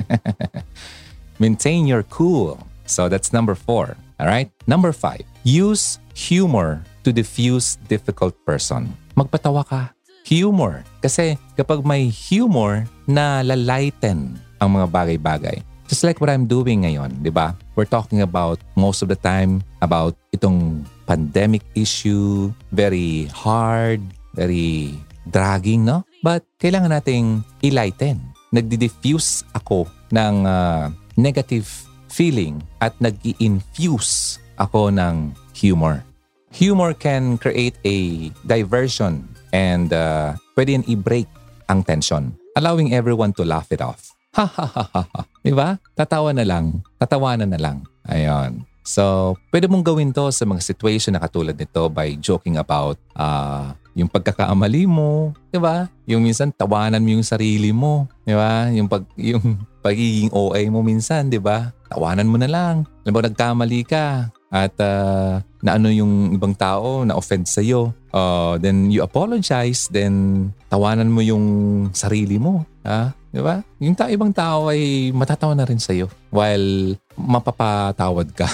Maintain 1.43 1.87
your 1.87 2.03
cool. 2.07 2.59
So 2.87 3.07
that's 3.07 3.31
number 3.31 3.55
four. 3.55 3.95
All 4.19 4.27
right? 4.27 4.51
Number 4.67 4.91
five, 4.91 5.23
use 5.47 5.99
humor 6.11 6.83
to 7.07 7.15
diffuse 7.15 7.79
difficult 7.87 8.35
person. 8.43 8.91
Magpatawa 9.15 9.63
ka. 9.63 9.95
Humor. 10.31 10.87
Kasi 11.03 11.35
kapag 11.59 11.83
may 11.83 12.07
humor 12.07 12.87
na 13.03 13.43
lalighten 13.43 14.39
ang 14.63 14.79
mga 14.79 14.87
bagay-bagay. 14.87 15.59
Just 15.91 16.07
like 16.07 16.23
what 16.23 16.31
I'm 16.31 16.47
doing 16.47 16.87
ngayon, 16.87 17.19
di 17.19 17.27
ba? 17.27 17.51
We're 17.75 17.89
talking 17.89 18.23
about 18.23 18.63
most 18.79 19.03
of 19.03 19.11
the 19.11 19.19
time 19.19 19.59
about 19.83 20.15
itong 20.31 20.87
pandemic 21.03 21.67
issue, 21.75 22.55
very 22.71 23.27
hard, 23.27 23.99
very 24.31 24.95
dragging, 25.27 25.83
no? 25.83 26.07
But 26.23 26.47
kailangan 26.63 26.95
nating 26.95 27.43
i-lighten. 27.67 28.23
Nagdi-diffuse 28.55 29.43
ako 29.51 29.91
ng 30.15 30.47
uh, 30.47 30.95
negative 31.19 31.67
feeling 32.07 32.63
at 32.79 32.95
nag-i-infuse 33.03 34.39
ako 34.55 34.95
ng 34.95 35.35
humor. 35.51 36.07
Humor 36.55 36.95
can 36.95 37.35
create 37.35 37.75
a 37.83 38.31
diversion 38.47 39.27
and 39.55 39.91
uh, 39.91 40.35
pwede 40.55 40.79
yan 40.79 40.85
i-break 40.87 41.27
ang 41.71 41.83
tension, 41.83 42.35
allowing 42.59 42.91
everyone 42.91 43.31
to 43.31 43.47
laugh 43.47 43.69
it 43.71 43.79
off. 43.79 44.11
Ha 44.31 44.47
ha 44.47 44.63
ha 44.63 44.83
ha 44.95 45.03
ha. 45.11 45.21
Diba? 45.43 45.75
Tatawa 45.91 46.31
na 46.31 46.47
lang. 46.47 46.79
Tatawanan 46.95 47.51
na 47.51 47.59
lang. 47.59 47.83
Ayun. 48.07 48.63
So, 48.79 49.35
pwede 49.51 49.67
mong 49.67 49.83
gawin 49.83 50.15
to 50.15 50.31
sa 50.31 50.47
mga 50.47 50.63
situation 50.63 51.13
na 51.13 51.21
katulad 51.21 51.51
nito 51.53 51.91
by 51.91 52.15
joking 52.15 52.55
about 52.55 52.95
uh, 53.19 53.75
yung 53.91 54.07
pagkakaamali 54.07 54.87
mo, 54.87 55.35
'di 55.51 55.59
ba? 55.59 55.91
Yung 56.07 56.23
minsan 56.23 56.49
tawanan 56.55 57.03
mo 57.03 57.09
yung 57.11 57.27
sarili 57.27 57.75
mo, 57.75 58.07
'di 58.23 58.33
ba? 58.33 58.71
Yung 58.71 58.87
pag 58.87 59.03
yung 59.19 59.59
pagiging 59.83 60.31
OA 60.31 60.63
mo 60.71 60.79
minsan, 60.79 61.27
'di 61.27 61.43
ba? 61.43 61.75
Tawanan 61.91 62.31
mo 62.31 62.39
na 62.39 62.47
lang. 62.47 62.87
Alam 63.03 63.11
mo 63.11 63.19
nagkamali 63.19 63.83
ka 63.83 64.31
at 64.51 64.75
uh, 64.79 65.43
na 65.63 65.77
yung 65.91 66.35
ibang 66.35 66.55
tao 66.55 67.03
na 67.03 67.15
offend 67.15 67.47
sa 67.47 67.59
iyo. 67.59 67.91
Uh, 68.11 68.59
then 68.59 68.91
you 68.91 68.99
apologize, 69.03 69.87
then 69.87 70.47
tawanan 70.67 71.11
mo 71.11 71.23
yung 71.23 71.45
sarili 71.95 72.35
mo, 72.35 72.67
ha? 72.83 73.15
Di 73.31 73.39
ba? 73.39 73.63
Yung 73.79 73.95
ta- 73.95 74.11
ibang 74.11 74.35
tao 74.35 74.67
ay 74.67 75.11
matatawa 75.15 75.55
na 75.55 75.63
rin 75.63 75.79
sa'yo 75.79 76.11
while 76.35 76.99
mapapatawad 77.15 78.27
ka. 78.35 78.47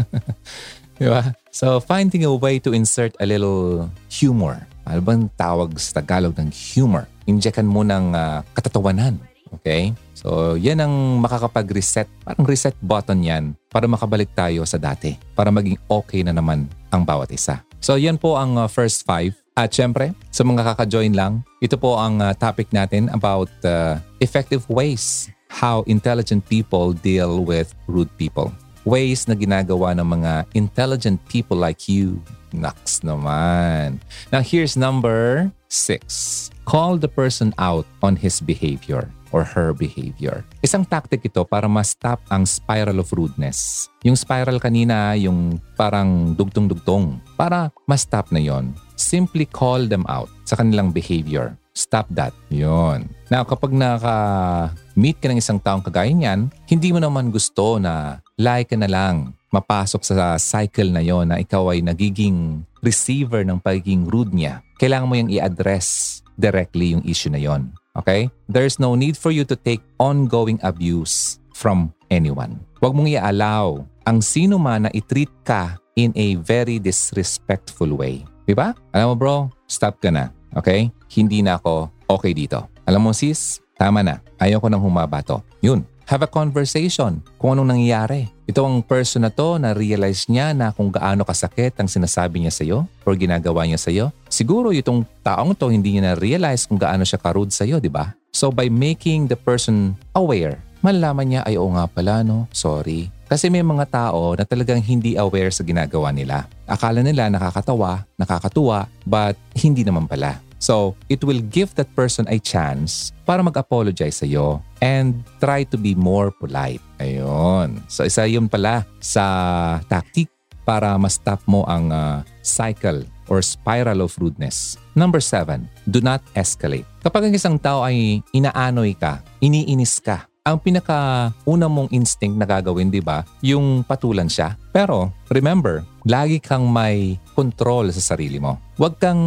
Di 1.00 1.06
ba? 1.08 1.36
So, 1.52 1.76
finding 1.84 2.24
a 2.24 2.32
way 2.32 2.56
to 2.64 2.72
insert 2.72 3.12
a 3.20 3.28
little 3.28 3.92
humor. 4.08 4.64
Ano 4.88 5.04
bang 5.04 5.28
tawag 5.36 5.76
sa 5.76 6.00
Tagalog 6.00 6.32
ng 6.40 6.48
humor? 6.48 7.04
Injectan 7.28 7.68
mo 7.68 7.84
ng 7.84 8.16
uh, 8.16 8.40
katatawanan. 8.56 9.20
Okay? 9.60 9.92
So, 10.16 10.56
yan 10.56 10.80
ang 10.80 11.20
makakapag-reset. 11.20 12.08
Parang 12.24 12.48
reset 12.48 12.72
button 12.80 13.20
yan 13.20 13.52
para 13.68 13.84
makabalik 13.84 14.32
tayo 14.32 14.64
sa 14.64 14.80
dati. 14.80 15.18
Para 15.36 15.52
maging 15.52 15.76
okay 15.90 16.24
na 16.24 16.32
naman 16.32 16.64
ang 16.88 17.04
bawat 17.04 17.28
isa. 17.34 17.60
So, 17.82 17.98
yan 17.98 18.14
po 18.14 18.38
ang 18.38 18.54
uh, 18.54 18.70
first 18.70 19.02
five 19.02 19.34
at 19.58 19.74
syempre, 19.74 20.16
sa 20.32 20.46
mga 20.46 20.64
kaka-join 20.64 21.12
lang, 21.12 21.44
ito 21.60 21.76
po 21.76 21.98
ang 22.00 22.22
uh, 22.22 22.32
topic 22.32 22.72
natin 22.72 23.12
about 23.12 23.52
uh, 23.66 24.00
effective 24.22 24.64
ways 24.72 25.28
how 25.52 25.84
intelligent 25.84 26.40
people 26.48 26.96
deal 26.96 27.44
with 27.44 27.76
rude 27.84 28.08
people. 28.16 28.48
Ways 28.88 29.28
na 29.28 29.36
ginagawa 29.36 29.92
ng 29.92 30.08
mga 30.08 30.32
intelligent 30.56 31.20
people 31.28 31.60
like 31.60 31.84
you. 31.84 32.16
Naks 32.56 33.04
naman. 33.04 34.00
Now 34.32 34.40
here's 34.40 34.78
number 34.78 35.52
six. 35.68 36.48
Call 36.64 36.96
the 36.96 37.08
person 37.08 37.52
out 37.60 37.84
on 38.00 38.16
his 38.16 38.40
behavior. 38.40 39.12
Or 39.32 39.42
her 39.42 39.72
behavior. 39.74 40.44
Isang 40.60 40.86
tactic 40.86 41.24
ito 41.26 41.42
para 41.42 41.66
ma-stop 41.66 42.20
ang 42.28 42.46
spiral 42.46 43.00
of 43.02 43.10
rudeness. 43.10 43.88
Yung 44.06 44.14
spiral 44.14 44.60
kanina, 44.62 45.16
yung 45.18 45.58
parang 45.74 46.36
dugtong-dugtong. 46.36 47.18
Para 47.34 47.72
ma-stop 47.88 48.30
na 48.30 48.38
yon, 48.38 48.76
simply 48.94 49.48
call 49.48 49.90
them 49.90 50.06
out 50.06 50.30
sa 50.44 50.54
kanilang 50.54 50.92
behavior. 50.92 51.56
Stop 51.72 52.12
that. 52.12 52.36
Yon. 52.52 53.08
Now, 53.32 53.48
kapag 53.48 53.72
naka-meet 53.72 55.16
ka 55.18 55.26
ng 55.32 55.40
isang 55.40 55.56
taong 55.56 55.80
kagaya 55.80 56.12
niyan, 56.12 56.52
hindi 56.68 56.92
mo 56.92 57.00
naman 57.00 57.32
gusto 57.32 57.80
na 57.80 58.20
like 58.36 58.70
ka 58.70 58.76
na 58.76 58.92
lang 58.92 59.32
mapasok 59.52 60.00
sa 60.00 60.36
cycle 60.40 60.88
na 60.88 61.04
yon 61.04 61.28
na 61.28 61.36
ikaw 61.40 61.76
ay 61.76 61.84
nagiging 61.84 62.64
receiver 62.80 63.44
ng 63.44 63.60
pagiging 63.60 64.08
rude 64.08 64.32
niya, 64.32 64.64
kailangan 64.80 65.08
mo 65.08 65.14
yung 65.14 65.30
i-address 65.30 66.18
directly 66.40 66.96
yung 66.96 67.04
issue 67.04 67.28
na 67.28 67.38
yon. 67.38 67.70
Okay? 67.98 68.32
There's 68.48 68.80
no 68.80 68.96
need 68.96 69.16
for 69.16 69.30
you 69.32 69.44
to 69.48 69.56
take 69.56 69.84
ongoing 70.00 70.60
abuse 70.64 71.40
from 71.52 71.92
anyone. 72.08 72.60
Huwag 72.80 72.96
mong 72.96 73.08
i-allow 73.12 73.84
ang 74.08 74.18
sino 74.24 74.58
man 74.58 74.88
na 74.88 74.90
i-treat 74.92 75.30
ka 75.44 75.78
in 75.94 76.10
a 76.16 76.40
very 76.40 76.80
disrespectful 76.80 77.92
way. 77.94 78.24
Diba? 78.48 78.74
Alam 78.90 79.12
mo 79.12 79.16
bro, 79.16 79.36
stop 79.68 80.00
ka 80.02 80.10
na. 80.10 80.32
Okay? 80.56 80.90
Hindi 81.12 81.44
na 81.44 81.60
ako 81.60 81.92
okay 82.10 82.32
dito. 82.34 82.66
Alam 82.88 83.08
mo 83.08 83.12
sis, 83.14 83.62
tama 83.78 84.02
na. 84.02 84.18
Ayaw 84.42 84.58
ko 84.58 84.66
nang 84.66 84.82
humaba 84.82 85.22
to. 85.22 85.38
Yun. 85.62 85.86
Have 86.12 86.28
a 86.28 86.28
conversation 86.28 87.24
kung 87.40 87.56
anong 87.56 87.72
nangyayari. 87.72 88.28
Ito 88.44 88.68
ang 88.68 88.84
person 88.84 89.24
na 89.24 89.32
to 89.32 89.56
na 89.56 89.72
realize 89.72 90.28
niya 90.28 90.52
na 90.52 90.68
kung 90.68 90.92
gaano 90.92 91.24
kasakit 91.24 91.72
ang 91.80 91.88
sinasabi 91.88 92.36
niya 92.36 92.52
sa 92.52 92.68
iyo 92.68 92.84
or 93.08 93.16
ginagawa 93.16 93.64
niya 93.64 93.80
sa 93.80 93.88
iyo. 93.88 94.12
Siguro 94.28 94.76
itong 94.76 95.08
taong 95.24 95.56
to 95.56 95.72
hindi 95.72 95.96
niya 95.96 96.12
na-realize 96.12 96.68
kung 96.68 96.76
gaano 96.76 97.08
siya 97.08 97.16
karude 97.16 97.48
sa 97.48 97.64
iyo, 97.64 97.80
di 97.80 97.88
ba? 97.88 98.12
So 98.28 98.52
by 98.52 98.68
making 98.68 99.32
the 99.32 99.40
person 99.40 99.96
aware, 100.12 100.60
malalaman 100.84 101.32
niya 101.32 101.48
ay 101.48 101.56
oo 101.56 101.72
nga 101.72 101.88
pala 101.88 102.20
no, 102.20 102.44
sorry. 102.52 103.08
Kasi 103.24 103.48
may 103.48 103.64
mga 103.64 103.88
tao 103.88 104.36
na 104.36 104.44
talagang 104.44 104.84
hindi 104.84 105.16
aware 105.16 105.48
sa 105.48 105.64
ginagawa 105.64 106.12
nila. 106.12 106.44
Akala 106.68 107.00
nila 107.00 107.32
nakakatawa, 107.32 108.04
nakakatuwa, 108.20 108.84
but 109.08 109.32
hindi 109.56 109.80
naman 109.80 110.04
pala. 110.04 110.44
So, 110.62 110.94
it 111.10 111.26
will 111.26 111.42
give 111.50 111.74
that 111.74 111.90
person 111.98 112.30
a 112.30 112.38
chance 112.38 113.10
para 113.26 113.42
mag-apologize 113.42 114.22
sa 114.22 114.26
iyo 114.30 114.62
and 114.78 115.26
try 115.42 115.66
to 115.66 115.74
be 115.74 115.98
more 115.98 116.30
polite. 116.30 116.78
Ayun. 117.02 117.82
So, 117.90 118.06
isa 118.06 118.30
yun 118.30 118.46
pala 118.46 118.86
sa 119.02 119.82
tactic 119.90 120.30
para 120.62 120.94
ma-stop 120.94 121.42
mo 121.50 121.66
ang 121.66 121.90
uh, 121.90 122.22
cycle 122.46 123.02
or 123.26 123.42
spiral 123.42 124.06
of 124.06 124.14
rudeness. 124.22 124.78
Number 124.94 125.18
seven, 125.18 125.66
do 125.90 125.98
not 125.98 126.22
escalate. 126.38 126.86
Kapag 127.02 127.26
ang 127.26 127.34
isang 127.34 127.58
tao 127.58 127.82
ay 127.82 128.22
inaanoy 128.30 128.94
ka, 128.94 129.18
iniinis 129.42 129.98
ka, 129.98 130.30
ang 130.42 130.58
pinaka-una 130.58 131.66
mong 131.70 131.90
instinct 131.94 132.34
na 132.34 132.46
gagawin, 132.46 132.90
di 132.90 132.98
ba, 132.98 133.22
yung 133.42 133.86
patulan 133.86 134.26
siya. 134.26 134.58
Pero 134.74 135.14
remember, 135.30 135.86
lagi 136.06 136.42
kang 136.42 136.66
may 136.66 137.18
control 137.34 137.90
sa 137.94 138.14
sarili 138.14 138.38
mo. 138.42 138.58
Huwag 138.78 138.98
kang 138.98 139.22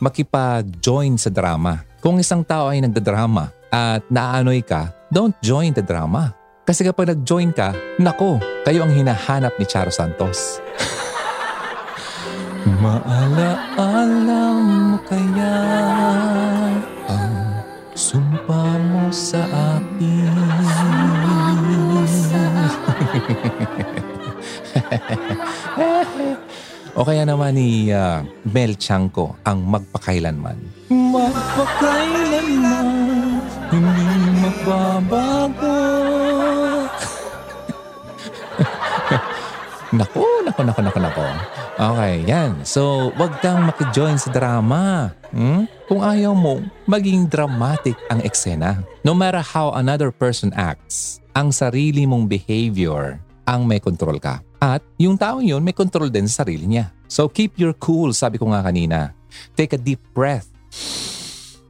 makipag-join 0.00 1.20
sa 1.20 1.28
drama. 1.28 1.84
Kung 2.00 2.20
isang 2.20 2.44
tao 2.44 2.68
ay 2.68 2.84
nagdadrama 2.84 3.52
at 3.72 4.04
naaanoy 4.08 4.60
ka, 4.64 4.92
don't 5.08 5.36
join 5.40 5.72
the 5.72 5.84
drama. 5.84 6.32
Kasi 6.64 6.84
kapag 6.84 7.12
nag-join 7.12 7.52
ka, 7.52 7.76
nako, 8.00 8.40
kayo 8.64 8.88
ang 8.88 8.92
hinahanap 8.92 9.52
ni 9.60 9.68
Charo 9.68 9.92
Santos. 9.92 10.60
Maala-ala 12.84 14.42
mo 14.64 14.96
kaya 15.04 15.56
ang 17.04 17.36
sumpa 17.92 18.64
mo 18.88 19.12
sa 19.12 19.44
akin. 19.44 20.32
o 26.98 27.06
kaya 27.06 27.22
naman 27.26 27.54
ni 27.54 27.90
uh, 27.90 28.22
Mel 28.50 28.74
Chanko 28.78 29.36
ang 29.46 29.62
magpakailanman. 29.66 30.56
Magpakailanman, 30.90 32.88
hindi 33.70 34.04
magbabago. 34.42 35.74
Nako, 39.94 40.26
nako, 40.42 40.66
nako, 40.66 40.82
nako, 40.82 40.98
nako. 40.98 41.22
Okay, 41.74 42.22
yan. 42.26 42.66
So, 42.66 43.14
wag 43.14 43.38
kang 43.38 43.70
makijoin 43.70 44.18
sa 44.18 44.34
drama. 44.34 45.14
Hmm? 45.30 45.70
Kung 45.86 46.02
ayaw 46.02 46.34
mo, 46.34 46.58
maging 46.86 47.30
dramatic 47.30 47.94
ang 48.10 48.18
eksena. 48.26 48.82
No 49.06 49.14
matter 49.14 49.38
how 49.38 49.70
another 49.74 50.10
person 50.10 50.50
acts, 50.58 51.22
ang 51.34 51.54
sarili 51.54 52.06
mong 52.10 52.26
behavior 52.26 53.22
ang 53.44 53.68
may 53.68 53.80
control 53.80 54.16
ka. 54.20 54.40
At 54.60 54.80
yung 54.96 55.20
taong 55.20 55.44
yun 55.44 55.60
may 55.60 55.76
control 55.76 56.08
din 56.08 56.28
sa 56.28 56.44
sarili 56.44 56.64
niya. 56.64 56.92
So 57.08 57.28
keep 57.28 57.60
your 57.60 57.76
cool, 57.76 58.16
sabi 58.16 58.40
ko 58.40 58.48
nga 58.50 58.64
kanina. 58.64 59.12
Take 59.54 59.76
a 59.76 59.80
deep 59.80 60.00
breath 60.16 60.48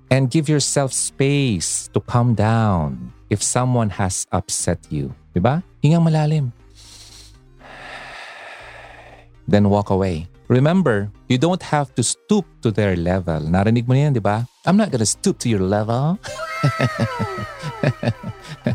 and 0.08 0.30
give 0.30 0.46
yourself 0.46 0.94
space 0.94 1.90
to 1.90 1.98
calm 1.98 2.38
down 2.38 3.10
if 3.28 3.42
someone 3.42 3.98
has 3.98 4.24
upset 4.30 4.78
you. 4.88 5.10
Diba? 5.34 5.66
Hingang 5.82 6.06
malalim 6.06 6.54
then 9.48 9.68
walk 9.68 9.90
away. 9.90 10.26
Remember, 10.48 11.10
you 11.28 11.38
don't 11.38 11.62
have 11.62 11.94
to 11.96 12.02
stoop 12.02 12.44
to 12.60 12.70
their 12.70 12.96
level. 12.96 13.40
Narinig 13.40 13.88
mo 13.88 13.96
na 13.96 14.08
yan, 14.08 14.12
di 14.12 14.20
ba? 14.20 14.44
I'm 14.68 14.76
not 14.76 14.92
gonna 14.92 15.08
stoop 15.08 15.40
to 15.44 15.48
your 15.48 15.64
level. 15.64 16.20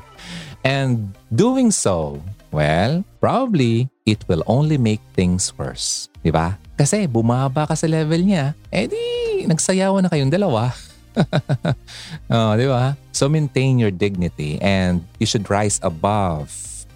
and 0.65 1.13
doing 1.33 1.69
so, 1.69 2.21
well, 2.51 3.03
probably 3.19 3.89
it 4.05 4.25
will 4.27 4.43
only 4.45 4.77
make 4.77 5.01
things 5.13 5.53
worse. 5.57 6.09
Di 6.21 6.33
ba? 6.33 6.57
Kasi 6.79 7.05
bumaba 7.05 7.67
ka 7.67 7.75
sa 7.75 7.85
level 7.85 8.23
niya, 8.23 8.55
eh 8.71 8.88
di 8.88 9.03
nagsayawan 9.45 10.05
na 10.05 10.12
kayong 10.12 10.31
dalawa. 10.31 10.71
oh, 12.33 12.53
di 12.55 12.65
ba? 12.67 12.95
So 13.12 13.27
maintain 13.27 13.77
your 13.79 13.91
dignity 13.91 14.57
and 14.62 15.03
you 15.19 15.27
should 15.27 15.49
rise 15.49 15.79
above 15.83 16.51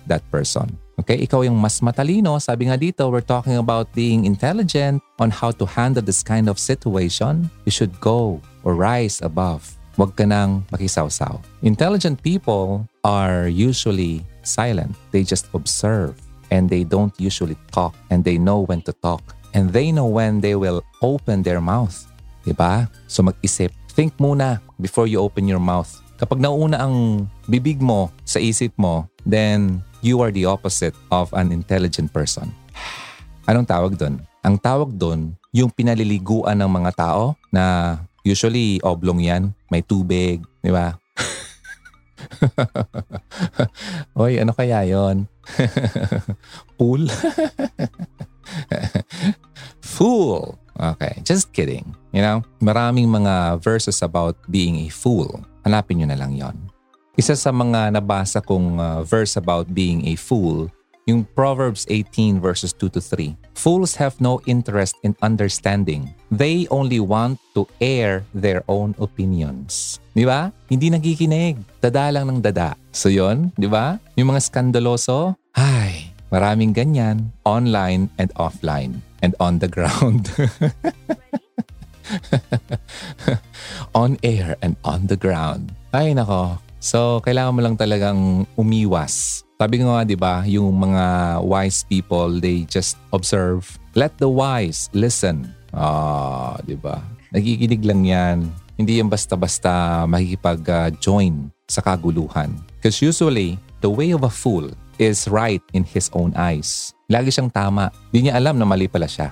that 0.07 0.23
person. 0.31 0.79
Okay, 0.93 1.25
ikaw 1.25 1.41
yung 1.41 1.57
mas 1.57 1.81
matalino. 1.81 2.37
Sabi 2.37 2.69
nga 2.69 2.77
dito, 2.77 3.09
we're 3.09 3.25
talking 3.25 3.57
about 3.57 3.89
being 3.97 4.29
intelligent 4.29 5.01
on 5.17 5.33
how 5.33 5.49
to 5.49 5.65
handle 5.65 6.05
this 6.05 6.21
kind 6.21 6.45
of 6.45 6.61
situation. 6.61 7.49
You 7.65 7.73
should 7.73 7.97
go 7.97 8.37
or 8.61 8.77
rise 8.77 9.17
above. 9.25 9.65
Huwag 9.97 10.13
ka 10.13 10.25
nang 10.25 10.69
makisawsaw. 10.69 11.41
Intelligent 11.65 12.21
people 12.21 12.85
are 13.01 13.49
usually 13.49 14.21
silent. 14.45 14.95
They 15.11 15.23
just 15.23 15.47
observe 15.55 16.19
and 16.51 16.69
they 16.69 16.83
don't 16.83 17.13
usually 17.17 17.57
talk 17.73 17.97
and 18.13 18.21
they 18.21 18.37
know 18.37 18.63
when 18.67 18.85
to 18.85 18.93
talk 19.01 19.23
and 19.57 19.73
they 19.73 19.89
know 19.89 20.05
when 20.05 20.41
they 20.41 20.53
will 20.53 20.85
open 21.01 21.41
their 21.41 21.61
mouth. 21.61 22.05
Diba? 22.43 22.91
So 23.07 23.23
mag-isip. 23.23 23.71
Think 23.93 24.17
muna 24.19 24.59
before 24.81 25.07
you 25.07 25.21
open 25.21 25.47
your 25.47 25.61
mouth. 25.61 25.89
Kapag 26.17 26.41
nauna 26.41 26.81
ang 26.81 27.27
bibig 27.49 27.81
mo 27.81 28.09
sa 28.23 28.37
isip 28.39 28.73
mo, 28.77 29.07
then 29.25 29.81
you 30.03 30.19
are 30.19 30.31
the 30.31 30.45
opposite 30.45 30.95
of 31.09 31.31
an 31.33 31.51
intelligent 31.51 32.11
person. 32.11 32.51
Anong 33.43 33.67
tawag 33.67 33.99
doon? 33.99 34.23
Ang 34.43 34.55
tawag 34.59 34.91
doon, 34.95 35.35
yung 35.51 35.71
pinaliliguan 35.71 36.59
ng 36.59 36.71
mga 36.71 36.91
tao 36.95 37.35
na 37.51 37.95
usually 38.23 38.79
oblong 38.83 39.19
yan, 39.19 39.51
may 39.67 39.83
tubig, 39.83 40.43
di 40.63 40.71
ba? 40.71 40.95
Oy, 44.19 44.39
ano 44.39 44.51
kaya 44.53 44.83
yon? 44.85 45.25
Pool? 46.77 47.07
fool. 49.81 50.57
Okay, 50.73 51.21
just 51.21 51.53
kidding. 51.53 51.93
You 52.11 52.21
know, 52.21 52.37
maraming 52.61 53.09
mga 53.09 53.61
verses 53.61 54.01
about 54.01 54.37
being 54.49 54.85
a 54.85 54.89
fool. 54.89 55.41
Hanapin 55.65 56.01
nyo 56.01 56.07
na 56.09 56.17
lang 56.17 56.33
yon. 56.33 56.57
Isa 57.13 57.37
sa 57.37 57.53
mga 57.53 57.93
nabasa 57.93 58.41
kong 58.41 58.81
uh, 58.81 59.01
verse 59.05 59.37
about 59.37 59.69
being 59.69 60.01
a 60.09 60.17
fool, 60.17 60.65
yung 61.05 61.27
Proverbs 61.35 61.85
18 61.89 62.39
verses 62.39 62.71
2 62.75 62.89
to 62.95 63.01
3. 63.01 63.35
Fools 63.55 63.95
have 63.99 64.15
no 64.19 64.39
interest 64.47 64.95
in 65.03 65.15
understanding. 65.21 66.15
They 66.31 66.67
only 66.71 66.99
want 66.99 67.39
to 67.55 67.67
air 67.79 68.23
their 68.33 68.63
own 68.67 68.95
opinions. 68.99 69.99
Di 70.15 70.23
ba? 70.23 70.51
Hindi 70.71 70.91
nagikinig. 70.91 71.59
Dada 71.83 72.11
lang 72.11 72.29
ng 72.29 72.39
dada. 72.39 72.75
So 72.95 73.09
yon, 73.09 73.51
di 73.59 73.67
ba? 73.67 73.99
Yung 74.15 74.31
mga 74.31 74.41
skandaloso, 74.47 75.35
ay, 75.53 76.13
maraming 76.33 76.73
ganyan. 76.73 77.31
Online 77.45 78.09
and 78.17 78.33
offline. 78.39 79.03
And 79.23 79.35
on 79.39 79.59
the 79.63 79.71
ground. 79.71 80.27
on 83.95 84.19
air 84.23 84.57
and 84.59 84.75
on 84.83 85.07
the 85.07 85.15
ground. 85.15 85.71
Ay 85.93 86.11
nako, 86.11 86.59
So, 86.83 87.23
kailangan 87.23 87.55
mo 87.55 87.61
lang 87.63 87.79
talagang 87.79 88.43
umiwas. 88.59 89.47
Sabi 89.55 89.79
ko 89.79 89.95
nga, 89.95 90.03
di 90.03 90.19
ba, 90.19 90.43
yung 90.43 90.75
mga 90.75 91.39
wise 91.39 91.87
people, 91.87 92.43
they 92.43 92.67
just 92.67 92.99
observe. 93.15 93.63
Let 93.95 94.19
the 94.19 94.27
wise 94.27 94.91
listen. 94.91 95.47
Ah, 95.71 96.59
di 96.67 96.75
ba? 96.75 96.99
Nagiginig 97.31 97.87
lang 97.87 98.03
yan. 98.03 98.37
Hindi 98.75 98.99
yung 98.99 99.07
basta-basta 99.07 100.03
makikipag-join 100.11 101.47
sa 101.71 101.79
kaguluhan. 101.79 102.51
Because 102.75 102.99
usually, 102.99 103.55
the 103.79 103.87
way 103.87 104.11
of 104.11 104.27
a 104.27 104.33
fool 104.33 104.67
is 104.99 105.31
right 105.31 105.63
in 105.71 105.87
his 105.87 106.11
own 106.11 106.35
eyes. 106.35 106.91
Lagi 107.07 107.31
siyang 107.31 107.47
tama. 107.47 107.95
Di 108.11 108.27
niya 108.27 108.35
alam 108.35 108.59
na 108.59 108.67
mali 108.67 108.91
pala 108.91 109.07
siya. 109.07 109.31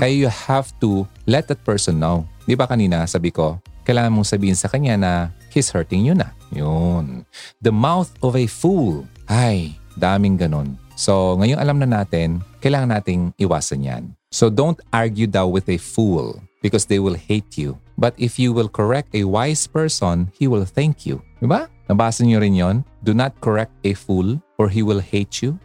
Kaya 0.00 0.12
you 0.16 0.32
have 0.32 0.72
to 0.80 1.04
let 1.28 1.44
that 1.52 1.60
person 1.60 2.00
know. 2.00 2.24
Di 2.48 2.56
ba 2.56 2.64
kanina 2.64 3.04
sabi 3.04 3.28
ko, 3.28 3.60
kailangan 3.84 4.16
mong 4.16 4.32
sabihin 4.32 4.56
sa 4.56 4.72
kanya 4.72 4.96
na 4.96 5.12
he's 5.50 5.70
hurting 5.70 6.06
you 6.06 6.14
na. 6.14 6.32
Yun. 6.54 7.26
The 7.62 7.74
mouth 7.74 8.10
of 8.22 8.34
a 8.34 8.46
fool. 8.46 9.06
Ay, 9.30 9.78
daming 9.98 10.38
ganon. 10.38 10.78
So, 10.98 11.36
ngayon 11.40 11.58
alam 11.58 11.80
na 11.80 11.88
natin, 11.88 12.44
kailangan 12.60 13.00
nating 13.00 13.22
iwasan 13.40 13.86
yan. 13.86 14.04
So, 14.30 14.52
don't 14.52 14.78
argue 14.92 15.26
daw 15.26 15.48
with 15.48 15.66
a 15.72 15.78
fool 15.80 16.38
because 16.60 16.86
they 16.86 17.00
will 17.00 17.16
hate 17.16 17.56
you. 17.56 17.80
But 17.96 18.14
if 18.16 18.38
you 18.38 18.52
will 18.52 18.68
correct 18.68 19.12
a 19.16 19.24
wise 19.24 19.66
person, 19.66 20.32
he 20.36 20.48
will 20.48 20.64
thank 20.64 21.04
you. 21.04 21.20
Diba? 21.40 21.68
Nabasa 21.88 22.24
niyo 22.24 22.40
rin 22.40 22.56
yon? 22.56 22.76
Do 23.02 23.16
not 23.16 23.36
correct 23.40 23.72
a 23.84 23.96
fool 23.96 24.40
or 24.60 24.68
he 24.68 24.84
will 24.84 25.00
hate 25.00 25.40
you. 25.40 25.56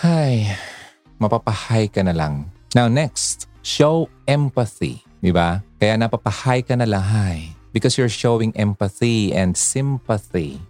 Hay, 0.00 0.52
mapapahay 1.22 1.88
ka 1.92 2.02
na 2.02 2.12
lang. 2.12 2.50
Now 2.72 2.88
next, 2.88 3.46
show 3.62 4.08
empathy. 4.26 5.04
Diba? 5.20 5.64
Kaya 5.80 5.96
napapahay 5.96 6.64
ka 6.64 6.76
na 6.76 6.84
lang, 6.84 7.04
hay. 7.04 7.56
Because 7.74 7.98
you're 7.98 8.12
showing 8.12 8.54
empathy 8.54 9.34
and 9.34 9.58
sympathy. 9.58 10.62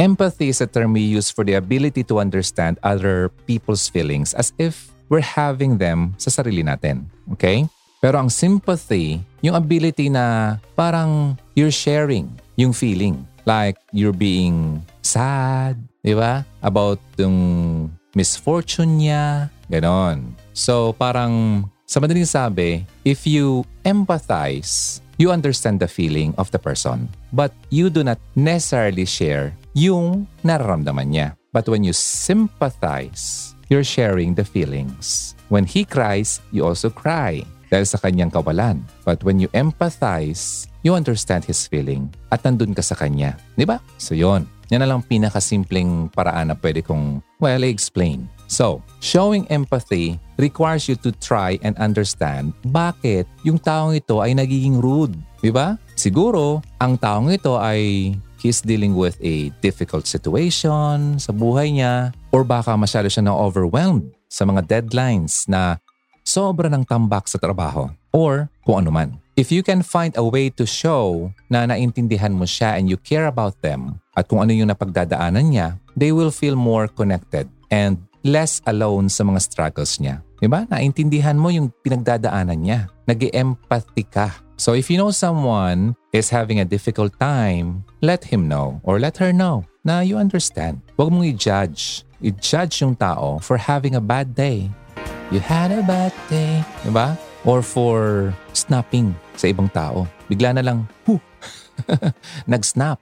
Empathy 0.00 0.48
is 0.48 0.64
a 0.64 0.66
term 0.66 0.96
we 0.96 1.04
use 1.04 1.28
for 1.28 1.44
the 1.44 1.60
ability 1.60 2.02
to 2.08 2.18
understand 2.18 2.80
other 2.82 3.28
people's 3.44 3.86
feelings 3.86 4.32
as 4.32 4.56
if 4.56 4.88
we're 5.12 5.20
having 5.20 5.76
them 5.76 6.16
sa 6.16 6.32
sarili 6.32 6.64
natin. 6.64 7.04
Okay? 7.36 7.68
Pero 8.00 8.16
ang 8.16 8.32
sympathy, 8.32 9.20
yung 9.44 9.54
ability 9.54 10.08
na 10.08 10.56
parang 10.74 11.36
you're 11.52 11.70
sharing 11.70 12.32
yung 12.56 12.72
feeling. 12.72 13.20
Like 13.44 13.76
you're 13.92 14.16
being 14.16 14.80
sad, 15.04 15.76
di 16.00 16.16
ba? 16.16 16.46
About 16.64 16.98
yung 17.20 17.90
misfortune 18.16 19.02
niya, 19.02 19.52
ganon. 19.68 20.32
So 20.56 20.96
parang 20.96 21.66
sa 21.84 22.00
madaling 22.00 22.24
sabi, 22.24 22.88
if 23.04 23.28
you 23.28 23.68
empathize, 23.84 25.01
you 25.18 25.30
understand 25.30 25.80
the 25.80 25.88
feeling 25.88 26.34
of 26.38 26.50
the 26.50 26.58
person. 26.58 27.08
But 27.32 27.52
you 27.68 27.90
do 27.90 28.04
not 28.04 28.18
necessarily 28.36 29.04
share 29.04 29.56
yung 29.74 30.28
nararamdaman 30.44 31.12
niya. 31.12 31.28
But 31.52 31.68
when 31.68 31.84
you 31.84 31.92
sympathize, 31.92 33.52
you're 33.68 33.84
sharing 33.84 34.32
the 34.36 34.44
feelings. 34.44 35.36
When 35.52 35.68
he 35.68 35.84
cries, 35.84 36.40
you 36.52 36.64
also 36.64 36.88
cry 36.88 37.44
dahil 37.72 37.88
sa 37.88 38.00
kanyang 38.00 38.32
kawalan. 38.32 38.84
But 39.04 39.24
when 39.24 39.40
you 39.40 39.48
empathize, 39.52 40.68
you 40.84 40.92
understand 40.92 41.44
his 41.44 41.64
feeling 41.64 42.12
at 42.28 42.44
nandun 42.44 42.76
ka 42.76 42.84
sa 42.84 42.96
kanya. 42.96 43.36
Di 43.56 43.64
ba? 43.64 43.80
So 43.96 44.12
yon. 44.12 44.44
Yan 44.72 44.84
na 44.84 44.88
lang 44.88 45.04
pinakasimpleng 45.04 46.08
paraan 46.12 46.48
na 46.48 46.56
pwede 46.56 46.80
kong, 46.80 47.20
well, 47.36 47.60
explain. 47.64 48.28
So, 48.52 48.84
showing 49.00 49.48
empathy 49.48 50.20
requires 50.36 50.84
you 50.84 51.00
to 51.00 51.08
try 51.16 51.56
and 51.64 51.72
understand 51.80 52.52
bakit 52.68 53.24
yung 53.48 53.56
taong 53.56 53.96
ito 53.96 54.20
ay 54.20 54.36
nagiging 54.36 54.76
rude. 54.76 55.16
Di 55.40 55.48
ba? 55.48 55.80
Siguro, 55.96 56.60
ang 56.76 57.00
taong 57.00 57.32
ito 57.32 57.56
ay 57.56 58.12
he's 58.44 58.60
dealing 58.60 58.92
with 58.92 59.16
a 59.24 59.48
difficult 59.64 60.04
situation 60.04 61.16
sa 61.16 61.32
buhay 61.32 61.72
niya 61.72 62.12
or 62.28 62.44
baka 62.44 62.76
masyado 62.76 63.08
siya 63.08 63.24
na 63.24 63.32
overwhelmed 63.32 64.12
sa 64.28 64.44
mga 64.44 64.68
deadlines 64.68 65.48
na 65.48 65.80
sobra 66.20 66.68
ng 66.68 66.84
tambak 66.84 67.32
sa 67.32 67.40
trabaho 67.40 67.88
or 68.12 68.52
kung 68.68 68.84
ano 68.84 68.92
man. 68.92 69.16
If 69.32 69.48
you 69.48 69.64
can 69.64 69.80
find 69.80 70.12
a 70.20 70.20
way 70.20 70.52
to 70.60 70.68
show 70.68 71.32
na 71.48 71.64
naintindihan 71.64 72.36
mo 72.36 72.44
siya 72.44 72.76
and 72.76 72.84
you 72.84 73.00
care 73.00 73.32
about 73.32 73.56
them 73.64 73.96
at 74.12 74.28
kung 74.28 74.44
ano 74.44 74.52
yung 74.52 74.68
napagdadaanan 74.68 75.56
niya, 75.56 75.68
they 75.96 76.12
will 76.12 76.28
feel 76.28 76.52
more 76.52 76.84
connected 76.84 77.48
and 77.72 77.96
less 78.22 78.62
alone 78.66 79.10
sa 79.10 79.22
mga 79.26 79.40
struggles 79.42 79.98
niya. 79.98 80.22
Diba? 80.42 80.66
Naintindihan 80.66 81.38
mo 81.38 81.50
yung 81.50 81.70
pinagdadaanan 81.82 82.58
niya. 82.58 82.80
nag 83.06 83.18
empathy 83.34 84.06
ka. 84.06 84.30
So 84.58 84.78
if 84.78 84.86
you 84.86 84.98
know 84.98 85.10
someone 85.10 85.98
is 86.14 86.30
having 86.30 86.62
a 86.62 86.66
difficult 86.66 87.14
time, 87.18 87.82
let 87.98 88.22
him 88.22 88.46
know 88.46 88.78
or 88.86 89.02
let 89.02 89.18
her 89.18 89.34
know 89.34 89.66
na 89.82 90.06
you 90.06 90.18
understand. 90.18 90.78
Huwag 90.94 91.10
mong 91.10 91.26
i-judge. 91.34 92.06
I-judge 92.22 92.86
yung 92.86 92.94
tao 92.94 93.42
for 93.42 93.58
having 93.58 93.98
a 93.98 94.02
bad 94.02 94.38
day 94.38 94.70
You 95.32 95.40
had 95.40 95.72
a 95.72 95.80
bad 95.80 96.12
day. 96.28 96.60
Diba? 96.84 97.16
Or 97.48 97.64
for 97.64 98.28
snapping 98.52 99.16
sa 99.32 99.48
ibang 99.48 99.72
tao. 99.72 100.04
Bigla 100.28 100.52
na 100.52 100.60
lang, 100.60 100.84
hu, 101.08 101.16
nag-snap. 102.52 103.00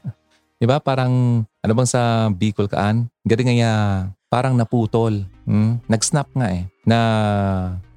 diba? 0.64 0.80
Parang, 0.80 1.44
ano 1.44 1.72
bang 1.76 1.84
sa 1.84 2.32
Bicol 2.32 2.72
kaan? 2.72 3.12
Galing 3.20 3.60
nga 3.60 4.08
parang 4.28 4.54
naputol. 4.54 5.24
Hmm? 5.48 5.80
Nag-snap 5.88 6.28
nga 6.36 6.48
eh. 6.52 6.68
Na 6.84 7.00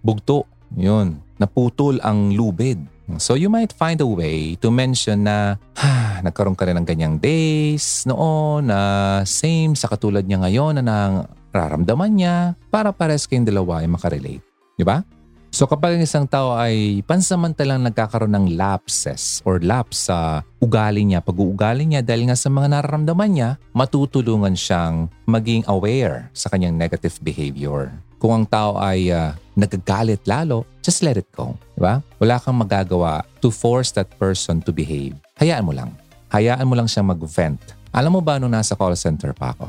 bugto. 0.03 0.47
Yun. 0.75 1.19
Naputol 1.37 1.99
ang 2.01 2.31
lubid. 2.31 2.79
So 3.19 3.35
you 3.35 3.51
might 3.51 3.75
find 3.75 3.99
a 3.99 4.07
way 4.07 4.55
to 4.63 4.71
mention 4.71 5.27
na 5.27 5.59
ha, 5.75 5.91
nagkaroon 6.25 6.55
ka 6.55 6.63
rin 6.63 6.79
ng 6.79 6.87
ganyang 6.87 7.15
days 7.19 8.07
noon 8.07 8.71
na 8.71 8.79
same 9.27 9.75
sa 9.75 9.91
katulad 9.91 10.23
niya 10.23 10.39
ngayon 10.39 10.79
na 10.79 10.83
nang 10.85 11.15
raramdaman 11.51 12.11
niya 12.15 12.35
para 12.71 12.95
pares 12.95 13.27
kayong 13.27 13.43
dalawa 13.43 13.83
ay 13.83 13.91
makarelate. 13.91 14.45
Di 14.79 14.87
ba? 14.87 15.03
So 15.51 15.67
kapag 15.67 15.99
ang 15.99 16.03
isang 16.07 16.23
tao 16.31 16.55
ay 16.55 17.03
pansamantalang 17.03 17.83
nagkakaroon 17.83 18.31
ng 18.31 18.47
lapses 18.55 19.43
or 19.43 19.59
lapse 19.59 20.07
sa 20.07 20.47
ugali 20.63 21.03
niya, 21.03 21.19
pag-uugali 21.19 21.83
niya 21.83 21.99
dahil 21.99 22.31
nga 22.31 22.39
sa 22.39 22.47
mga 22.47 22.71
nararamdaman 22.71 23.31
niya, 23.35 23.49
matutulungan 23.75 24.55
siyang 24.55 25.11
maging 25.27 25.67
aware 25.67 26.31
sa 26.31 26.47
kanyang 26.47 26.79
negative 26.79 27.19
behavior. 27.19 27.91
Kung 28.15 28.31
ang 28.31 28.45
tao 28.47 28.79
ay 28.79 29.11
uh, 29.11 29.35
nagagalit 29.59 30.23
lalo, 30.23 30.63
just 30.79 31.03
let 31.03 31.19
it 31.19 31.27
go. 31.35 31.59
Di 31.75 31.83
ba? 31.83 31.99
Wala 32.23 32.39
kang 32.39 32.55
magagawa 32.55 33.27
to 33.43 33.51
force 33.51 33.91
that 33.91 34.07
person 34.15 34.63
to 34.63 34.71
behave. 34.71 35.19
Hayaan 35.35 35.67
mo 35.67 35.75
lang. 35.75 35.91
Hayaan 36.31 36.63
mo 36.63 36.79
lang 36.79 36.87
siyang 36.87 37.11
mag-vent. 37.11 37.59
Alam 37.91 38.15
mo 38.15 38.21
ba 38.23 38.39
nung 38.39 38.55
nasa 38.55 38.71
call 38.71 38.95
center 38.95 39.35
pa 39.35 39.51
ako? 39.51 39.67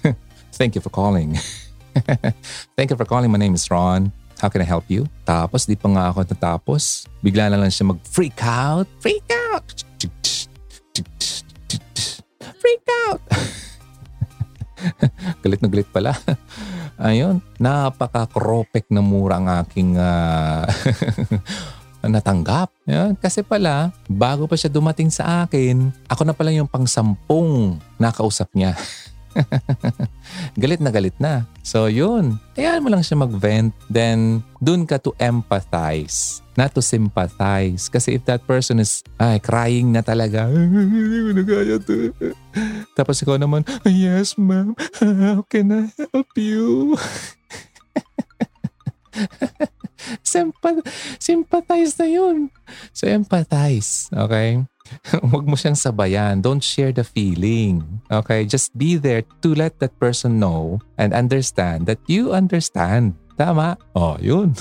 Thank 0.56 0.80
you 0.80 0.80
for 0.80 0.88
calling. 0.88 1.36
Thank 2.76 2.88
you 2.88 2.96
for 2.96 3.04
calling. 3.04 3.28
My 3.28 3.36
name 3.36 3.52
is 3.52 3.68
Ron. 3.68 4.08
How 4.40 4.48
can 4.48 4.64
I 4.64 4.68
help 4.68 4.88
you? 4.88 5.04
Tapos, 5.28 5.68
di 5.68 5.76
pa 5.76 5.92
nga 5.92 6.08
ako 6.08 6.24
natapos. 6.24 7.04
Bigla 7.20 7.52
na 7.52 7.60
lang 7.60 7.68
siya 7.68 7.92
mag-freak 7.92 8.40
out. 8.40 8.88
Freak 8.96 9.28
out! 9.52 9.84
Freak 12.56 12.84
out! 13.04 13.20
galit 15.44 15.60
na 15.60 15.68
galit 15.68 15.88
pala. 15.92 16.16
Ayun, 17.00 17.40
napaka-kropek 17.56 18.88
na 18.92 19.04
mura 19.04 19.40
ang 19.40 19.48
aking 19.64 19.96
uh, 19.96 20.64
natanggap. 22.04 22.72
Yan. 22.88 23.16
Kasi 23.16 23.44
pala, 23.44 23.92
bago 24.08 24.48
pa 24.48 24.56
siya 24.56 24.72
dumating 24.72 25.12
sa 25.12 25.44
akin, 25.44 25.92
ako 26.08 26.22
na 26.24 26.36
pala 26.36 26.52
yung 26.52 26.68
pang-sampung 26.68 27.76
nakausap 28.00 28.48
niya. 28.56 28.76
galit 30.62 30.80
na 30.82 30.90
galit 30.90 31.16
na. 31.18 31.46
So 31.62 31.86
yun, 31.86 32.38
hayaan 32.56 32.82
mo 32.82 32.88
lang 32.90 33.04
siya 33.04 33.20
mag-vent. 33.20 33.74
Then, 33.90 34.42
dun 34.58 34.86
ka 34.86 34.98
to 35.02 35.14
empathize, 35.18 36.42
not 36.54 36.74
to 36.74 36.82
sympathize. 36.82 37.88
Kasi 37.90 38.18
if 38.18 38.22
that 38.26 38.46
person 38.46 38.80
is 38.82 39.02
ay, 39.18 39.38
crying 39.42 39.92
na 39.92 40.02
talaga, 40.02 40.48
hindi 40.54 41.32
na 41.36 41.78
to. 41.82 42.14
Tapos 42.98 43.20
ikaw 43.22 43.38
naman, 43.38 43.66
yes 43.86 44.36
ma'am, 44.38 44.74
how 45.00 45.42
can 45.46 45.70
I 45.70 45.82
help 45.90 46.30
you? 46.36 46.96
Sympath- 50.24 50.86
sympathize 51.20 51.98
na 52.00 52.06
yun. 52.08 52.48
So 52.94 53.06
empathize, 53.06 54.08
okay? 54.14 54.64
Huwag 55.30 55.44
mo 55.46 55.54
siyang 55.54 55.78
sabayan. 55.78 56.42
Don't 56.42 56.62
share 56.62 56.90
the 56.90 57.06
feeling. 57.06 57.82
Okay? 58.10 58.44
Just 58.46 58.74
be 58.74 58.98
there 58.98 59.22
to 59.42 59.48
let 59.54 59.78
that 59.80 59.94
person 59.98 60.38
know 60.38 60.82
and 60.98 61.14
understand 61.14 61.86
that 61.86 62.00
you 62.10 62.34
understand. 62.34 63.14
Tama? 63.38 63.78
Oh, 63.96 64.20
yun. 64.20 64.52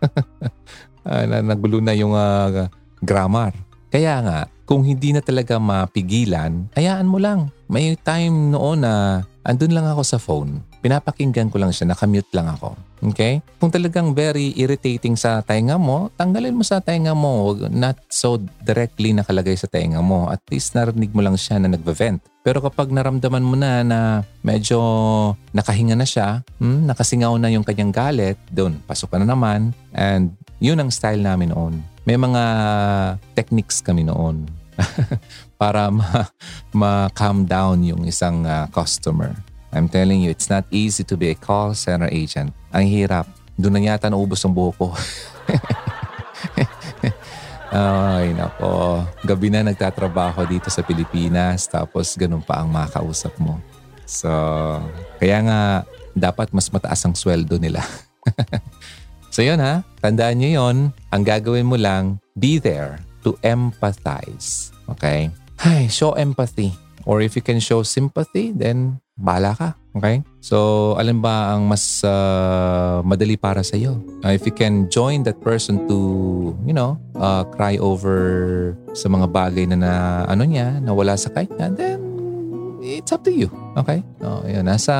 uh, 1.06 1.24
nagulo 1.42 1.82
na 1.82 1.92
yung 1.92 2.16
uh, 2.16 2.66
grammar. 3.02 3.52
Kaya 3.92 4.24
nga, 4.24 4.38
kung 4.64 4.88
hindi 4.88 5.12
na 5.12 5.20
talaga 5.20 5.60
mapigilan, 5.60 6.72
hayaan 6.72 7.04
mo 7.04 7.20
lang. 7.20 7.52
May 7.68 7.92
time 8.00 8.56
noon 8.56 8.88
na 8.88 9.20
andun 9.44 9.76
lang 9.76 9.84
ako 9.84 10.02
sa 10.06 10.16
phone. 10.16 10.64
Pinapakinggan 10.82 11.48
ko 11.48 11.62
lang 11.62 11.70
siya, 11.70 11.86
nakamute 11.88 12.28
lang 12.34 12.50
ako. 12.50 12.74
Okay? 13.14 13.38
Kung 13.62 13.70
talagang 13.70 14.18
very 14.18 14.50
irritating 14.58 15.14
sa 15.14 15.38
tainga 15.40 15.78
mo, 15.78 16.10
tanggalin 16.18 16.58
mo 16.58 16.66
sa 16.66 16.82
tainga 16.82 17.14
mo. 17.14 17.54
Not 17.70 18.02
so 18.10 18.42
directly 18.66 19.14
nakalagay 19.14 19.54
sa 19.54 19.70
tainga 19.70 20.02
mo. 20.02 20.26
At 20.26 20.42
least 20.50 20.74
narinig 20.74 21.14
mo 21.14 21.22
lang 21.22 21.38
siya 21.38 21.62
na 21.62 21.70
nagve-vent. 21.70 22.26
Pero 22.42 22.58
kapag 22.58 22.90
naramdaman 22.90 23.46
mo 23.46 23.54
na 23.54 23.86
na 23.86 24.26
medyo 24.42 24.82
nakahinga 25.54 25.94
na 25.94 26.02
siya, 26.02 26.42
hmm, 26.58 26.90
nakasingaw 26.90 27.38
na 27.38 27.54
yung 27.54 27.62
kanyang 27.62 27.94
galit, 27.94 28.34
doon, 28.50 28.82
pasok 28.82 29.14
ka 29.14 29.16
na 29.22 29.30
naman. 29.30 29.70
And 29.94 30.34
Yun 30.62 30.78
ang 30.78 30.94
style 30.94 31.18
namin 31.18 31.50
noon. 31.50 31.82
May 32.06 32.14
mga 32.14 32.42
techniques 33.34 33.82
kami 33.82 34.06
noon 34.06 34.46
para 35.60 35.90
ma- 35.90 36.30
ma-calm 36.70 37.50
down 37.50 37.82
yung 37.82 38.06
isang 38.06 38.46
uh, 38.46 38.70
customer. 38.70 39.34
I'm 39.72 39.88
telling 39.88 40.20
you, 40.20 40.28
it's 40.28 40.52
not 40.52 40.68
easy 40.68 41.00
to 41.08 41.16
be 41.16 41.32
a 41.32 41.36
call 41.36 41.72
center 41.72 42.12
agent. 42.12 42.52
Ang 42.76 42.92
hirap. 42.92 43.24
Doon 43.56 43.80
na 43.80 43.96
yata 43.96 44.12
naubos 44.12 44.44
ang 44.44 44.52
buho 44.52 44.72
ko. 44.76 44.92
Ay, 47.72 48.36
nako. 48.36 49.00
Gabi 49.24 49.48
na 49.48 49.64
nagtatrabaho 49.64 50.44
dito 50.44 50.68
sa 50.68 50.84
Pilipinas 50.84 51.64
tapos 51.64 52.12
ganun 52.20 52.44
pa 52.44 52.60
ang 52.60 52.68
makausap 52.68 53.32
mo. 53.40 53.56
So, 54.04 54.28
kaya 55.16 55.40
nga 55.40 55.60
dapat 56.12 56.52
mas 56.52 56.68
mataas 56.68 57.00
ang 57.08 57.16
sweldo 57.16 57.56
nila. 57.56 57.80
so 59.34 59.40
yun 59.40 59.56
ha, 59.56 59.80
tandaan 60.04 60.36
nyo 60.44 60.50
yun. 60.52 60.76
Ang 61.08 61.22
gagawin 61.24 61.64
mo 61.64 61.80
lang, 61.80 62.20
be 62.36 62.60
there 62.60 63.00
to 63.24 63.40
empathize. 63.40 64.68
Okay? 64.92 65.32
Hi, 65.64 65.88
show 65.88 66.12
empathy. 66.12 66.76
Or 67.08 67.24
if 67.24 67.34
you 67.34 67.42
can 67.42 67.58
show 67.58 67.82
sympathy, 67.82 68.52
then 68.52 69.01
bahala 69.16 69.52
ka. 69.56 69.68
Okay? 69.92 70.24
So, 70.40 70.92
alin 70.96 71.20
ba 71.20 71.52
ang 71.52 71.68
mas 71.68 72.00
uh, 72.00 73.04
madali 73.04 73.36
para 73.36 73.60
sa 73.60 73.76
iyo? 73.76 74.00
Uh, 74.24 74.32
if 74.32 74.48
you 74.48 74.54
can 74.54 74.88
join 74.88 75.22
that 75.28 75.40
person 75.44 75.84
to, 75.88 75.96
you 76.64 76.72
know, 76.72 76.96
uh, 77.20 77.44
cry 77.52 77.76
over 77.76 78.72
sa 78.96 79.12
mga 79.12 79.28
bagay 79.28 79.64
na, 79.68 79.76
na 79.76 79.92
ano 80.24 80.48
niya, 80.48 80.80
na 80.80 80.96
wala 80.96 81.16
sa 81.20 81.28
kanya, 81.28 81.68
then 81.76 82.00
it's 82.80 83.12
up 83.12 83.20
to 83.24 83.32
you. 83.32 83.52
Okay? 83.76 84.00
Oh, 84.24 84.40
yun. 84.48 84.64
Nasa 84.64 84.94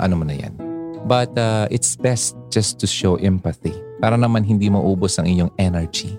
ano 0.00 0.16
mo 0.16 0.24
na 0.24 0.34
yan. 0.34 0.56
But 1.04 1.36
uh, 1.36 1.68
it's 1.70 1.96
best 1.96 2.36
just 2.52 2.80
to 2.80 2.86
show 2.88 3.16
empathy 3.16 3.72
para 4.00 4.16
naman 4.16 4.44
hindi 4.44 4.68
maubos 4.68 5.16
ang 5.20 5.28
iyong 5.28 5.52
energy. 5.60 6.16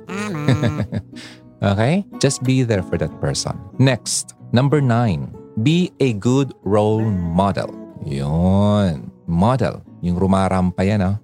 okay? 1.62 2.06
Just 2.22 2.41
be 2.45 2.62
there 2.62 2.82
for 2.86 2.98
that 3.02 3.13
person. 3.22 3.58
Next, 3.78 4.34
number 4.54 4.82
nine 4.82 5.38
Be 5.60 5.91
a 6.00 6.15
good 6.15 6.56
role 6.63 7.04
model. 7.04 7.76
Yun. 8.08 9.12
Model. 9.28 9.84
Yung 10.00 10.15
rumarampa 10.15 10.88
yan, 10.88 11.04
oh. 11.04 11.17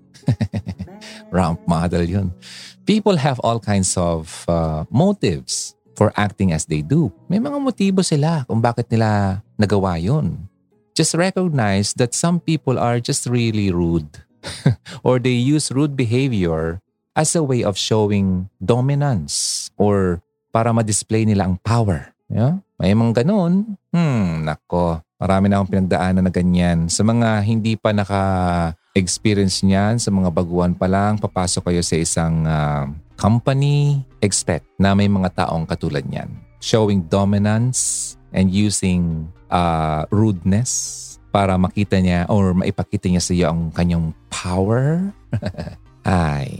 Ramp 1.35 1.63
model 1.63 2.03
yun. 2.03 2.35
People 2.83 3.15
have 3.15 3.39
all 3.39 3.63
kinds 3.63 3.95
of 3.95 4.43
uh, 4.51 4.83
motives 4.91 5.75
for 5.95 6.11
acting 6.19 6.51
as 6.51 6.67
they 6.67 6.83
do. 6.83 7.13
May 7.31 7.39
mga 7.39 7.63
motibo 7.63 8.03
sila 8.03 8.43
kung 8.43 8.59
bakit 8.59 8.91
nila 8.91 9.39
nagawa 9.55 9.95
yun. 9.95 10.51
Just 10.91 11.15
recognize 11.15 11.95
that 11.95 12.11
some 12.11 12.43
people 12.43 12.75
are 12.75 12.99
just 12.99 13.27
really 13.31 13.71
rude 13.71 14.19
or 15.05 15.19
they 15.19 15.35
use 15.35 15.71
rude 15.71 15.95
behavior 15.95 16.83
as 17.15 17.35
a 17.35 17.43
way 17.43 17.63
of 17.63 17.79
showing 17.79 18.51
dominance 18.59 19.69
or 19.79 20.19
para 20.51 20.75
ma-display 20.75 21.23
nila 21.23 21.47
ang 21.47 21.55
power. 21.63 22.11
Yeah? 22.27 22.64
May 22.75 22.91
mga 22.91 23.23
ganun. 23.23 23.79
Hmm, 23.95 24.43
nako. 24.43 24.99
Marami 25.15 25.47
na 25.47 25.63
akong 25.63 25.71
pinagdaanan 25.71 26.27
na 26.27 26.31
ganyan. 26.33 26.91
Sa 26.91 27.07
mga 27.07 27.39
hindi 27.47 27.79
pa 27.79 27.95
naka-experience 27.95 29.63
niyan, 29.63 29.95
sa 29.95 30.11
mga 30.11 30.27
baguhan 30.27 30.75
pa 30.75 30.91
lang, 30.91 31.15
papasok 31.15 31.71
kayo 31.71 31.79
sa 31.79 31.95
isang 31.95 32.43
uh, 32.43 32.83
company, 33.15 34.03
expect 34.19 34.67
na 34.75 34.91
may 34.91 35.07
mga 35.07 35.47
taong 35.47 35.63
katulad 35.63 36.03
niyan. 36.03 36.27
Showing 36.59 37.07
dominance 37.07 38.13
and 38.35 38.51
using 38.51 39.31
uh, 39.47 40.03
rudeness 40.11 41.01
para 41.31 41.55
makita 41.55 42.03
niya 42.03 42.27
or 42.27 42.51
maipakita 42.51 43.07
niya 43.07 43.23
sa 43.23 43.31
iyo 43.31 43.55
ang 43.55 43.71
kanyang 43.71 44.11
power. 44.27 45.15
Ay, 46.03 46.59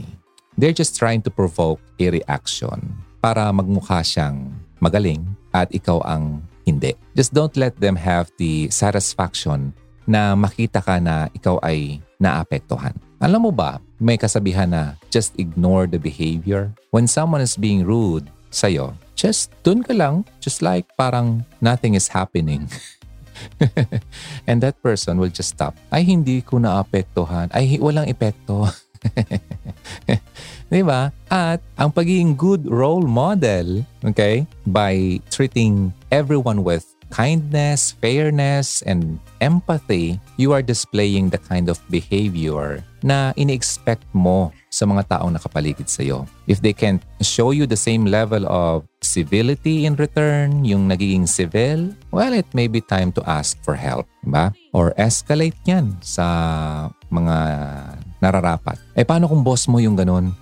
they're 0.56 0.72
just 0.72 0.96
trying 0.96 1.20
to 1.20 1.28
provoke 1.28 1.80
a 2.00 2.08
reaction 2.08 3.04
para 3.20 3.52
magmukha 3.52 4.00
siyang 4.00 4.48
magaling 4.80 5.35
at 5.56 5.72
ikaw 5.72 6.04
ang 6.04 6.44
hindi. 6.68 6.92
Just 7.16 7.32
don't 7.32 7.56
let 7.56 7.80
them 7.80 7.96
have 7.96 8.28
the 8.36 8.68
satisfaction 8.68 9.72
na 10.04 10.36
makita 10.36 10.84
ka 10.84 11.00
na 11.00 11.32
ikaw 11.32 11.56
ay 11.64 12.04
naapektuhan. 12.20 12.92
Alam 13.16 13.48
mo 13.48 13.52
ba, 13.52 13.80
may 13.96 14.20
kasabihan 14.20 14.68
na 14.68 15.00
just 15.08 15.32
ignore 15.40 15.88
the 15.88 15.96
behavior. 15.96 16.68
When 16.92 17.08
someone 17.08 17.40
is 17.40 17.56
being 17.56 17.88
rude 17.88 18.28
sa'yo, 18.52 18.92
just 19.16 19.50
dun 19.64 19.80
ka 19.80 19.96
lang, 19.96 20.28
just 20.38 20.60
like 20.60 20.84
parang 21.00 21.48
nothing 21.64 21.96
is 21.96 22.12
happening. 22.12 22.68
And 24.48 24.60
that 24.60 24.80
person 24.84 25.16
will 25.16 25.32
just 25.32 25.56
stop. 25.56 25.76
Ay, 25.88 26.04
hindi 26.04 26.44
ko 26.44 26.60
naapektuhan. 26.60 27.48
Ay, 27.56 27.80
walang 27.80 28.08
epekto. 28.08 28.68
Di 30.66 30.82
ba? 30.82 31.14
At 31.30 31.62
ang 31.78 31.94
pagiging 31.94 32.34
good 32.34 32.66
role 32.66 33.06
model, 33.06 33.86
okay, 34.02 34.46
by 34.66 35.22
treating 35.30 35.94
everyone 36.10 36.66
with 36.66 36.96
kindness, 37.10 37.94
fairness, 38.02 38.82
and 38.82 39.18
empathy, 39.40 40.18
you 40.36 40.50
are 40.50 40.62
displaying 40.62 41.30
the 41.30 41.38
kind 41.38 41.70
of 41.70 41.78
behavior 41.90 42.82
na 43.06 43.30
ini-expect 43.38 44.02
mo 44.10 44.50
sa 44.66 44.84
mga 44.84 45.06
taong 45.06 45.32
nakapaligid 45.38 45.86
sa 45.86 46.02
iyo. 46.02 46.26
If 46.50 46.60
they 46.60 46.74
can 46.74 46.98
show 47.22 47.54
you 47.54 47.64
the 47.64 47.78
same 47.78 48.10
level 48.10 48.42
of 48.50 48.84
civility 49.00 49.86
in 49.86 49.94
return, 49.94 50.66
yung 50.66 50.90
nagiging 50.90 51.30
civil, 51.30 51.94
well, 52.10 52.34
it 52.34 52.50
may 52.50 52.66
be 52.66 52.82
time 52.82 53.14
to 53.14 53.22
ask 53.22 53.54
for 53.62 53.78
help, 53.78 54.10
ba? 54.26 54.50
Or 54.74 54.90
escalate 54.98 55.58
yan 55.62 55.96
sa 56.02 56.90
mga 57.14 57.36
nararapat. 58.20 58.80
Eh, 58.96 59.04
paano 59.04 59.28
kung 59.28 59.44
boss 59.44 59.68
mo 59.68 59.80
yung 59.80 59.96
ganun? 59.96 60.32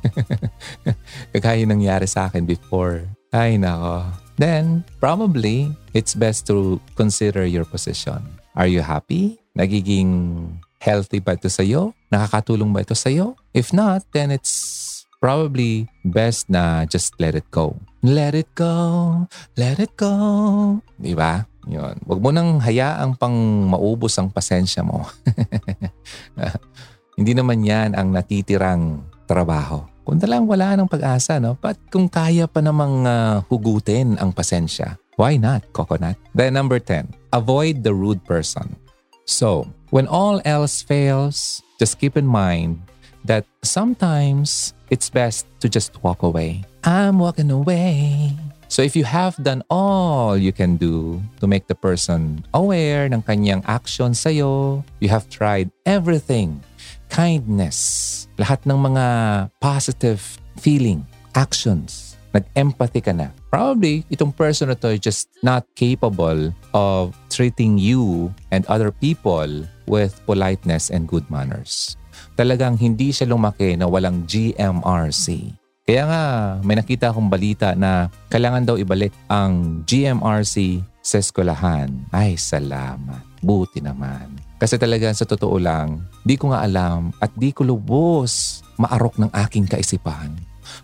Kagaya 1.32 1.62
nangyari 1.64 2.06
sa 2.08 2.28
akin 2.28 2.44
before. 2.44 3.06
Ay, 3.32 3.56
nako. 3.56 4.04
Then, 4.36 4.84
probably, 5.00 5.72
it's 5.94 6.12
best 6.12 6.48
to 6.48 6.80
consider 6.96 7.46
your 7.46 7.64
position. 7.64 8.20
Are 8.56 8.68
you 8.68 8.84
happy? 8.84 9.40
Nagiging 9.56 10.48
healthy 10.82 11.22
ba 11.22 11.38
ito 11.38 11.46
sa'yo? 11.48 11.94
Nakakatulong 12.10 12.74
ba 12.74 12.82
ito 12.82 12.96
sa'yo? 12.96 13.38
If 13.54 13.70
not, 13.70 14.04
then 14.12 14.34
it's 14.34 15.06
probably 15.22 15.86
best 16.02 16.50
na 16.50 16.82
just 16.84 17.14
let 17.22 17.38
it 17.38 17.46
go. 17.54 17.78
Let 18.02 18.34
it 18.34 18.50
go, 18.58 19.30
let 19.54 19.78
it 19.78 19.94
go. 19.94 20.82
Di 20.98 21.14
ba? 21.14 21.46
Yun. 21.70 21.94
Huwag 22.06 22.20
mo 22.20 22.30
nang 22.34 22.58
hayaang 22.58 23.14
pang 23.14 23.34
maubos 23.70 24.18
ang 24.18 24.30
pasensya 24.34 24.82
mo. 24.82 25.06
Hindi 27.18 27.32
naman 27.38 27.62
yan 27.62 27.94
ang 27.94 28.10
natitirang 28.10 29.04
trabaho. 29.28 29.86
Kung 30.02 30.18
lang 30.18 30.50
wala 30.50 30.74
ng 30.74 30.90
pag-asa, 30.90 31.38
no? 31.38 31.54
But 31.54 31.78
kung 31.94 32.10
kaya 32.10 32.50
pa 32.50 32.58
namang 32.58 33.06
uh, 33.06 33.46
hugutin 33.46 34.18
ang 34.18 34.34
pasensya, 34.34 34.98
why 35.14 35.38
not, 35.38 35.62
coconut? 35.70 36.18
Then 36.34 36.58
number 36.58 36.82
10, 36.82 37.14
avoid 37.30 37.86
the 37.86 37.94
rude 37.94 38.26
person. 38.26 38.74
So, 39.22 39.70
when 39.94 40.10
all 40.10 40.42
else 40.42 40.82
fails, 40.82 41.62
just 41.78 42.02
keep 42.02 42.18
in 42.18 42.26
mind 42.26 42.82
that 43.22 43.46
sometimes 43.62 44.74
it's 44.90 45.06
best 45.06 45.46
to 45.62 45.70
just 45.70 46.02
walk 46.02 46.26
away. 46.26 46.66
I'm 46.82 47.22
walking 47.22 47.54
away. 47.54 48.34
So 48.72 48.80
if 48.80 48.96
you 48.96 49.04
have 49.04 49.36
done 49.36 49.60
all 49.68 50.32
you 50.32 50.48
can 50.48 50.80
do 50.80 51.20
to 51.40 51.46
make 51.46 51.68
the 51.68 51.76
person 51.76 52.40
aware 52.56 53.04
ng 53.04 53.20
kanyang 53.20 53.60
action 53.68 54.16
sa'yo, 54.16 54.80
you 54.96 55.12
have 55.12 55.28
tried 55.28 55.68
everything 55.84 56.64
kindness, 57.12 58.24
lahat 58.40 58.64
ng 58.64 58.80
mga 58.80 59.04
positive 59.60 60.24
feeling, 60.56 61.04
actions, 61.36 62.16
nag-empathy 62.32 63.04
ka 63.04 63.12
na. 63.12 63.28
Probably, 63.52 64.08
itong 64.08 64.32
person 64.32 64.72
na 64.72 64.76
to 64.80 64.96
is 64.96 65.04
just 65.04 65.28
not 65.44 65.68
capable 65.76 66.48
of 66.72 67.12
treating 67.28 67.76
you 67.76 68.32
and 68.48 68.64
other 68.72 68.88
people 68.88 69.68
with 69.84 70.16
politeness 70.24 70.88
and 70.88 71.04
good 71.04 71.28
manners. 71.28 72.00
Talagang 72.40 72.80
hindi 72.80 73.12
siya 73.12 73.28
lumaki 73.28 73.76
na 73.76 73.84
walang 73.84 74.24
GMRC. 74.24 75.60
Kaya 75.82 76.06
nga, 76.06 76.24
may 76.62 76.78
nakita 76.78 77.10
akong 77.10 77.26
balita 77.26 77.74
na 77.74 78.06
kailangan 78.30 78.62
daw 78.62 78.78
ibalik 78.78 79.10
ang 79.26 79.82
GMRC 79.82 80.78
sa 81.02 81.18
eskwelahan. 81.18 81.90
Ay, 82.14 82.38
salamat. 82.38 83.26
Buti 83.42 83.82
naman. 83.82 84.38
Kasi 84.62 84.78
talaga 84.78 85.10
sa 85.10 85.26
totoo 85.26 85.58
lang, 85.58 86.06
di 86.22 86.38
ko 86.38 86.54
nga 86.54 86.62
alam 86.62 87.10
at 87.18 87.34
di 87.34 87.50
ko 87.50 87.66
lubos 87.66 88.62
maarok 88.78 89.18
ng 89.18 89.30
aking 89.34 89.66
kaisipan 89.66 90.30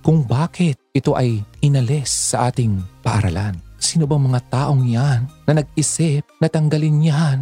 kung 0.03 0.27
bakit 0.27 0.75
ito 0.91 1.15
ay 1.15 1.47
inalis 1.63 2.35
sa 2.35 2.51
ating 2.51 2.83
paaralan. 3.03 3.55
Sino 3.79 4.11
bang 4.11 4.19
mga 4.19 4.41
taong 4.51 4.83
yan 4.83 5.31
na 5.47 5.63
nag-isip 5.63 6.27
na 6.43 6.51
tanggalin 6.51 6.99
yan? 6.99 7.39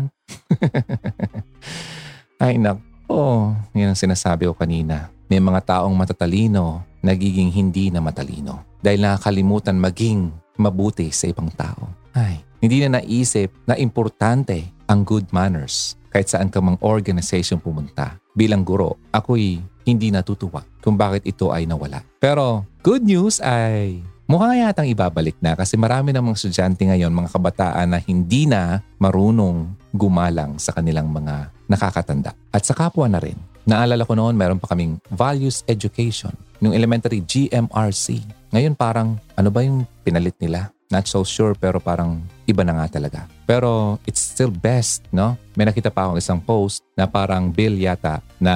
ay 2.44 2.60
nak, 2.60 2.84
oh, 3.08 3.56
yan 3.72 3.96
ang 3.96 3.98
sinasabi 3.98 4.44
ko 4.44 4.52
kanina. 4.52 5.08
May 5.32 5.40
mga 5.40 5.64
taong 5.64 5.96
matatalino 5.96 6.84
nagiging 7.06 7.54
hindi 7.54 7.94
na 7.94 8.02
matalino 8.02 8.66
dahil 8.82 9.06
nakakalimutan 9.06 9.78
maging 9.78 10.34
mabuti 10.58 11.14
sa 11.14 11.30
ibang 11.30 11.48
tao. 11.54 11.86
Ay, 12.10 12.42
hindi 12.58 12.82
na 12.82 12.98
naisip 12.98 13.54
na 13.68 13.78
importante 13.78 14.74
ang 14.90 15.06
good 15.06 15.30
manners 15.30 15.94
kahit 16.10 16.32
saan 16.32 16.48
ka 16.50 16.58
mang 16.58 16.80
organization 16.82 17.60
pumunta. 17.60 18.18
Bilang 18.32 18.66
guro, 18.66 18.98
ako'y 19.12 19.60
hindi 19.86 20.08
natutuwa 20.10 20.64
kung 20.80 20.96
bakit 20.98 21.28
ito 21.28 21.52
ay 21.52 21.68
nawala. 21.68 22.02
Pero 22.18 22.66
good 22.82 23.04
news 23.04 23.38
ay 23.38 24.02
Mukha 24.26 24.58
yatang 24.58 24.90
ibabalik 24.90 25.38
na 25.38 25.54
kasi 25.54 25.78
marami 25.78 26.10
ng 26.10 26.18
mga 26.18 26.34
estudyante 26.34 26.82
ngayon, 26.82 27.14
mga 27.14 27.30
kabataan 27.30 27.94
na 27.94 28.02
hindi 28.02 28.50
na 28.50 28.82
marunong 28.98 29.70
gumalang 29.94 30.58
sa 30.58 30.74
kanilang 30.74 31.06
mga 31.14 31.54
nakakatanda. 31.70 32.34
At 32.50 32.66
sa 32.66 32.74
kapwa 32.74 33.06
na 33.06 33.22
rin. 33.22 33.38
Naalala 33.66 34.06
ko 34.06 34.14
noon, 34.14 34.38
meron 34.38 34.62
pa 34.62 34.70
kaming 34.70 35.02
values 35.10 35.66
education. 35.66 36.30
Nung 36.62 36.70
elementary, 36.70 37.18
GMRC. 37.18 38.22
Ngayon 38.54 38.78
parang, 38.78 39.18
ano 39.34 39.50
ba 39.50 39.66
yung 39.66 39.82
pinalit 40.06 40.38
nila? 40.38 40.70
Not 40.86 41.10
so 41.10 41.26
sure 41.26 41.58
pero 41.58 41.82
parang 41.82 42.22
iba 42.46 42.62
na 42.62 42.78
nga 42.78 43.02
talaga. 43.02 43.26
Pero 43.42 43.98
it's 44.06 44.22
still 44.22 44.54
best, 44.54 45.02
no? 45.10 45.34
May 45.58 45.66
nakita 45.66 45.90
pa 45.90 46.06
akong 46.06 46.22
isang 46.22 46.38
post 46.38 46.86
na 46.94 47.10
parang 47.10 47.50
bill 47.50 47.74
yata 47.74 48.22
na 48.38 48.54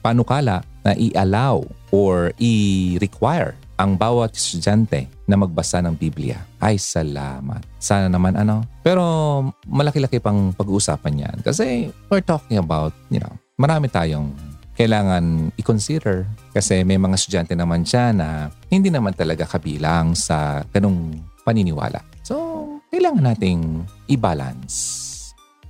panukala 0.00 0.64
na 0.80 0.96
i-allow 0.96 1.68
or 1.92 2.32
i-require 2.40 3.52
ang 3.76 3.92
bawat 4.00 4.32
estudyante 4.32 5.04
na 5.28 5.36
magbasa 5.36 5.84
ng 5.84 6.00
Biblia. 6.00 6.40
Ay, 6.64 6.80
salamat. 6.80 7.60
Sana 7.76 8.08
naman 8.08 8.40
ano. 8.40 8.64
Pero 8.80 9.04
malaki-laki 9.68 10.24
pang 10.24 10.52
pag-uusapan 10.56 11.28
yan. 11.28 11.36
Kasi 11.44 11.92
we're 12.08 12.24
talking 12.24 12.56
about, 12.56 12.96
you 13.12 13.20
know, 13.20 13.36
marami 13.54 13.86
tayong 13.86 14.34
kailangan 14.74 15.54
i-consider 15.54 16.26
kasi 16.50 16.82
may 16.82 16.98
mga 16.98 17.14
estudyante 17.14 17.54
naman 17.54 17.86
dyan 17.86 18.18
na 18.18 18.50
hindi 18.66 18.90
naman 18.90 19.14
talaga 19.14 19.46
kabilang 19.46 20.18
sa 20.18 20.66
ganung 20.74 21.22
paniniwala. 21.46 22.02
So, 22.26 22.66
kailangan 22.90 23.22
nating 23.34 23.86
i-balance. 24.10 24.74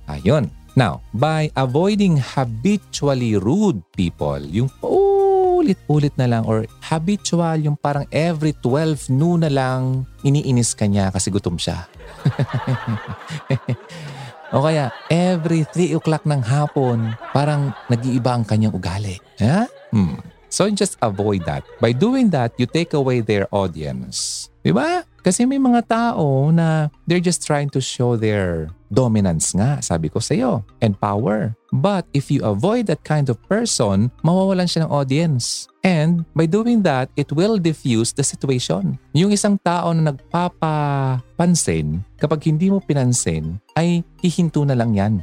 Ayun. 0.09 0.49
Now, 0.75 1.05
by 1.13 1.53
avoiding 1.55 2.17
habitually 2.19 3.37
rude 3.37 3.79
people, 3.93 4.41
yung 4.41 4.67
paulit-ulit 4.81 6.11
na 6.17 6.27
lang 6.27 6.43
or 6.43 6.65
habitual 6.83 7.55
yung 7.61 7.77
parang 7.77 8.09
every 8.09 8.51
12 8.59 9.07
noon 9.13 9.45
na 9.45 9.51
lang 9.53 10.03
iniinis 10.25 10.73
ka 10.73 10.89
niya 10.89 11.13
kasi 11.13 11.29
gutom 11.29 11.55
siya. 11.61 11.85
o 14.53 14.61
kaya 14.61 14.93
every 15.09 15.65
3 15.65 15.97
o'clock 15.97 16.25
ng 16.27 16.41
hapon 16.41 17.17
parang 17.33 17.73
nag-iiba 17.89 18.35
ang 18.35 18.43
kanyang 18.45 18.75
ugali. 18.75 19.17
Yeah? 19.41 19.69
Hmm. 19.89 20.21
So 20.49 20.69
just 20.71 20.95
avoid 21.01 21.43
that. 21.49 21.67
By 21.83 21.91
doing 21.91 22.31
that, 22.31 22.55
you 22.55 22.69
take 22.69 22.95
away 22.95 23.19
their 23.19 23.49
audience. 23.51 24.47
Diba? 24.65 25.05
Kasi 25.21 25.45
may 25.45 25.61
mga 25.61 25.85
tao 25.85 26.49
na 26.49 26.89
they're 27.05 27.21
just 27.21 27.45
trying 27.45 27.69
to 27.69 27.77
show 27.77 28.17
their 28.17 28.73
dominance 28.89 29.53
nga, 29.53 29.77
sabi 29.81 30.09
ko 30.09 30.17
sa 30.17 30.33
iyo, 30.33 30.65
and 30.81 30.97
power. 30.97 31.53
But 31.69 32.09
if 32.17 32.33
you 32.33 32.41
avoid 32.41 32.89
that 32.89 33.05
kind 33.05 33.29
of 33.29 33.37
person, 33.45 34.09
mawawalan 34.25 34.65
siya 34.65 34.85
ng 34.85 34.93
audience. 34.93 35.69
And 35.85 36.25
by 36.33 36.49
doing 36.49 36.81
that, 36.85 37.13
it 37.13 37.29
will 37.29 37.61
diffuse 37.61 38.09
the 38.13 38.25
situation. 38.25 38.97
Yung 39.13 39.29
isang 39.29 39.61
tao 39.61 39.93
na 39.93 40.13
nagpapapansin, 40.13 42.01
kapag 42.17 42.49
hindi 42.49 42.73
mo 42.73 42.81
pinansin, 42.81 43.61
ay 43.77 44.01
hihinto 44.21 44.65
na 44.65 44.73
lang 44.73 44.97
yan. 44.97 45.13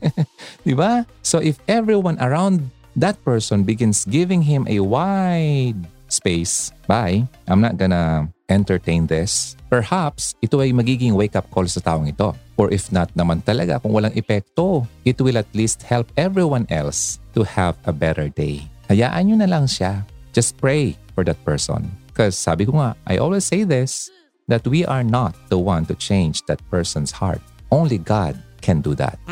Di 0.68 0.72
ba? 0.72 1.04
So 1.20 1.36
if 1.40 1.60
everyone 1.68 2.16
around 2.20 2.64
that 2.96 3.20
person 3.24 3.64
begins 3.64 4.08
giving 4.08 4.40
him 4.40 4.64
a 4.68 4.80
wide 4.80 5.80
space, 6.08 6.72
bye, 6.88 7.28
I'm 7.44 7.60
not 7.60 7.76
gonna 7.76 8.32
entertain 8.50 9.06
this, 9.06 9.54
perhaps 9.70 10.34
ito 10.42 10.58
ay 10.58 10.74
magiging 10.74 11.14
wake-up 11.14 11.46
call 11.54 11.70
sa 11.70 11.78
taong 11.80 12.10
ito. 12.10 12.34
Or 12.58 12.68
if 12.74 12.90
not 12.92 13.08
naman 13.14 13.40
talaga, 13.46 13.80
kung 13.80 13.94
walang 13.94 14.12
epekto, 14.12 14.84
it 15.06 15.16
will 15.22 15.38
at 15.38 15.48
least 15.56 15.86
help 15.86 16.10
everyone 16.18 16.66
else 16.68 17.22
to 17.32 17.46
have 17.46 17.78
a 17.86 17.94
better 17.94 18.28
day. 18.28 18.66
Hayaan 18.90 19.30
nyo 19.30 19.36
na 19.40 19.48
lang 19.48 19.64
siya. 19.70 20.02
Just 20.34 20.58
pray 20.58 20.98
for 21.14 21.22
that 21.22 21.38
person. 21.46 21.88
Because 22.10 22.34
sabi 22.34 22.66
ko 22.66 22.76
nga, 22.76 22.98
I 23.06 23.22
always 23.22 23.46
say 23.46 23.62
this, 23.62 24.10
that 24.50 24.66
we 24.66 24.82
are 24.84 25.06
not 25.06 25.38
the 25.48 25.56
one 25.56 25.86
to 25.86 25.94
change 25.94 26.42
that 26.50 26.58
person's 26.68 27.14
heart. 27.14 27.40
Only 27.70 28.02
God 28.02 28.34
can 28.60 28.82
do 28.82 28.98
that. 28.98 29.16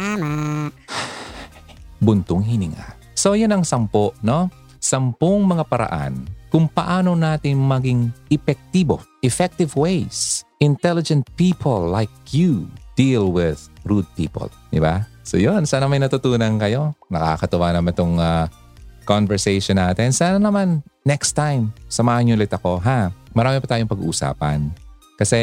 Buntong 1.99 2.47
hininga. 2.47 2.95
So 3.19 3.35
yan 3.35 3.51
ang 3.51 3.67
sampo, 3.67 4.15
no? 4.23 4.47
Sampung 4.79 5.43
mga 5.45 5.67
paraan 5.67 6.27
kung 6.49 6.71
paano 6.71 7.13
natin 7.13 7.61
maging 7.61 8.09
epektibo, 8.33 9.03
effective 9.21 9.77
ways. 9.77 10.43
Intelligent 10.59 11.29
people 11.39 11.87
like 11.87 12.11
you 12.35 12.67
deal 12.99 13.31
with 13.31 13.71
rude 13.87 14.09
people. 14.19 14.51
Di 14.75 14.83
ba? 14.83 15.07
So 15.23 15.37
yun, 15.37 15.69
sana 15.69 15.87
may 15.87 16.01
natutunan 16.03 16.57
kayo. 16.57 16.97
Nakakatuwa 17.13 17.71
naman 17.71 17.95
itong 17.95 18.17
uh, 18.19 18.49
conversation 19.05 19.79
natin. 19.79 20.11
Sana 20.11 20.41
naman 20.41 20.83
next 21.05 21.37
time, 21.37 21.71
samahan 21.87 22.27
niyo 22.27 22.35
ulit 22.41 22.51
ako, 22.51 22.81
ha? 22.81 23.13
Marami 23.37 23.61
pa 23.63 23.77
tayong 23.77 23.89
pag-uusapan. 23.89 24.73
Kasi 25.19 25.39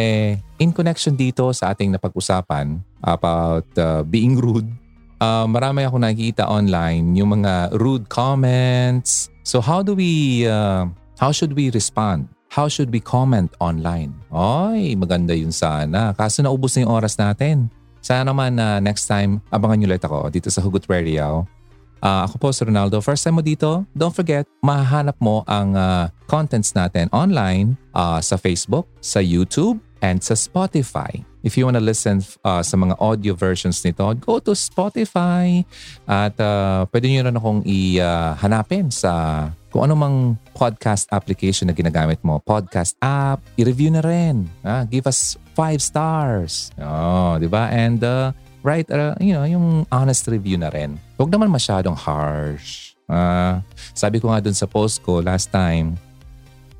in 0.57 0.71
connection 0.71 1.13
dito 1.19 1.51
sa 1.51 1.75
ating 1.75 1.91
napag-usapan 1.91 2.79
about 3.03 3.67
uh, 3.75 4.01
being 4.07 4.39
rude, 4.39 4.67
uh, 5.21 5.45
marami 5.45 5.85
ako 5.87 6.01
nakikita 6.01 6.43
online 6.47 7.15
yung 7.15 7.39
mga 7.41 7.75
rude 7.77 8.07
comments, 8.07 9.29
So 9.45 9.61
how 9.61 9.85
do 9.85 9.93
we, 9.93 10.41
uh, 10.49 10.89
how 11.21 11.29
should 11.29 11.53
we 11.53 11.69
respond? 11.69 12.25
How 12.49 12.65
should 12.65 12.89
we 12.89 12.97
comment 12.97 13.53
online? 13.61 14.17
Ay, 14.33 14.97
maganda 14.97 15.37
yun 15.37 15.53
sana. 15.53 16.17
Kaso 16.17 16.41
naubos 16.41 16.73
na 16.73 16.89
yung 16.89 16.93
oras 16.97 17.13
natin. 17.13 17.69
Sana 18.01 18.33
naman 18.33 18.57
na 18.57 18.77
uh, 18.77 18.77
next 18.81 19.05
time, 19.05 19.37
abangan 19.53 19.77
nyo 19.77 19.87
ulit 19.93 20.01
ako 20.01 20.33
dito 20.33 20.49
sa 20.49 20.65
Hugot 20.65 20.89
Radio. 20.89 21.45
Uh, 22.01 22.25
ako 22.25 22.41
po 22.41 22.47
si 22.49 22.65
Ronaldo. 22.65 22.97
First 23.05 23.21
time 23.21 23.37
mo 23.37 23.45
dito, 23.45 23.85
don't 23.93 24.13
forget, 24.13 24.49
mahahanap 24.65 25.17
mo 25.21 25.45
ang 25.45 25.77
uh, 25.77 26.09
contents 26.25 26.73
natin 26.73 27.05
online 27.13 27.77
uh, 27.93 28.17
sa 28.17 28.41
Facebook, 28.41 28.89
sa 28.97 29.21
YouTube, 29.21 29.77
and 30.01 30.25
sa 30.25 30.33
Spotify. 30.33 31.21
If 31.45 31.61
you 31.61 31.69
want 31.69 31.77
to 31.77 31.85
listen 31.85 32.25
uh, 32.41 32.65
sa 32.65 32.73
mga 32.73 32.97
audio 32.97 33.37
versions 33.37 33.77
nito, 33.85 34.01
go 34.17 34.41
to 34.41 34.57
Spotify 34.57 35.61
at 36.09 36.33
uh, 36.41 36.89
pwede 36.89 37.05
nyo 37.05 37.21
rin 37.29 37.37
akong 37.37 37.61
i-hanapin 37.61 38.89
uh, 38.89 38.95
sa 38.97 39.11
kung 39.69 39.85
ano 39.85 39.93
mang 39.93 40.17
podcast 40.57 41.05
application 41.13 41.69
na 41.69 41.77
ginagamit 41.77 42.17
mo. 42.25 42.41
Podcast 42.41 42.97
app, 42.97 43.45
i-review 43.61 43.93
na 43.93 44.01
rin. 44.01 44.49
Uh, 44.65 44.89
give 44.89 45.05
us 45.05 45.37
five 45.53 45.85
stars. 45.85 46.73
Oh, 46.81 47.37
di 47.37 47.45
ba? 47.45 47.69
And 47.69 48.01
uh, 48.01 48.33
write, 48.65 48.89
uh, 48.89 49.13
you 49.21 49.37
know, 49.37 49.45
yung 49.45 49.85
honest 49.93 50.25
review 50.25 50.57
na 50.57 50.73
rin. 50.73 50.97
Huwag 51.21 51.29
naman 51.29 51.53
masyadong 51.53 51.93
harsh. 51.93 52.97
Uh, 53.05 53.61
sabi 53.93 54.17
ko 54.17 54.33
nga 54.33 54.41
dun 54.41 54.57
sa 54.57 54.65
post 54.65 55.05
ko 55.05 55.21
last 55.21 55.53
time, 55.53 55.93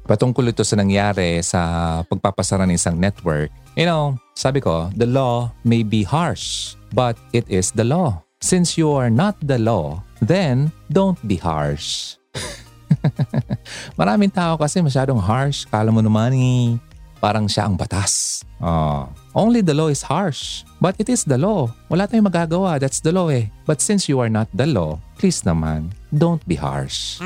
patungkol 0.09 0.49
ito 0.49 0.65
sa 0.65 0.73
nangyari 0.73 1.37
sa 1.45 2.01
pagpapasara 2.09 2.65
ng 2.65 2.73
isang 2.73 2.97
network. 2.97 3.53
You 3.77 3.85
know, 3.85 4.17
sabi 4.35 4.59
ko, 4.59 4.91
the 4.99 5.07
law 5.07 5.49
may 5.63 5.81
be 5.81 6.03
harsh, 6.03 6.75
but 6.91 7.15
it 7.31 7.47
is 7.47 7.71
the 7.71 7.87
law. 7.87 8.21
Since 8.43 8.77
you 8.77 8.91
are 8.91 9.09
not 9.09 9.39
the 9.41 9.57
law, 9.57 10.03
then 10.21 10.69
don't 10.91 11.17
be 11.25 11.39
harsh. 11.39 12.19
Maraming 13.99 14.29
tao 14.29 14.59
kasi 14.59 14.83
masyadong 14.83 15.23
harsh. 15.23 15.65
Kala 15.65 15.89
mo 15.89 16.03
naman 16.03 16.35
eh, 16.35 16.77
parang 17.23 17.47
siya 17.47 17.65
ang 17.65 17.79
batas. 17.79 18.43
Oh, 18.59 19.07
only 19.33 19.63
the 19.63 19.73
law 19.73 19.87
is 19.87 20.03
harsh. 20.03 20.67
But 20.83 20.99
it 20.99 21.09
is 21.09 21.23
the 21.23 21.39
law. 21.39 21.71
Wala 21.87 22.05
tayong 22.05 22.27
magagawa. 22.27 22.77
That's 22.77 22.99
the 22.99 23.15
law 23.15 23.31
eh. 23.31 23.49
But 23.65 23.79
since 23.81 24.05
you 24.11 24.19
are 24.19 24.29
not 24.29 24.51
the 24.53 24.67
law, 24.67 24.99
please 25.17 25.41
naman, 25.41 25.95
don't 26.11 26.43
be 26.45 26.59
harsh. 26.59 27.17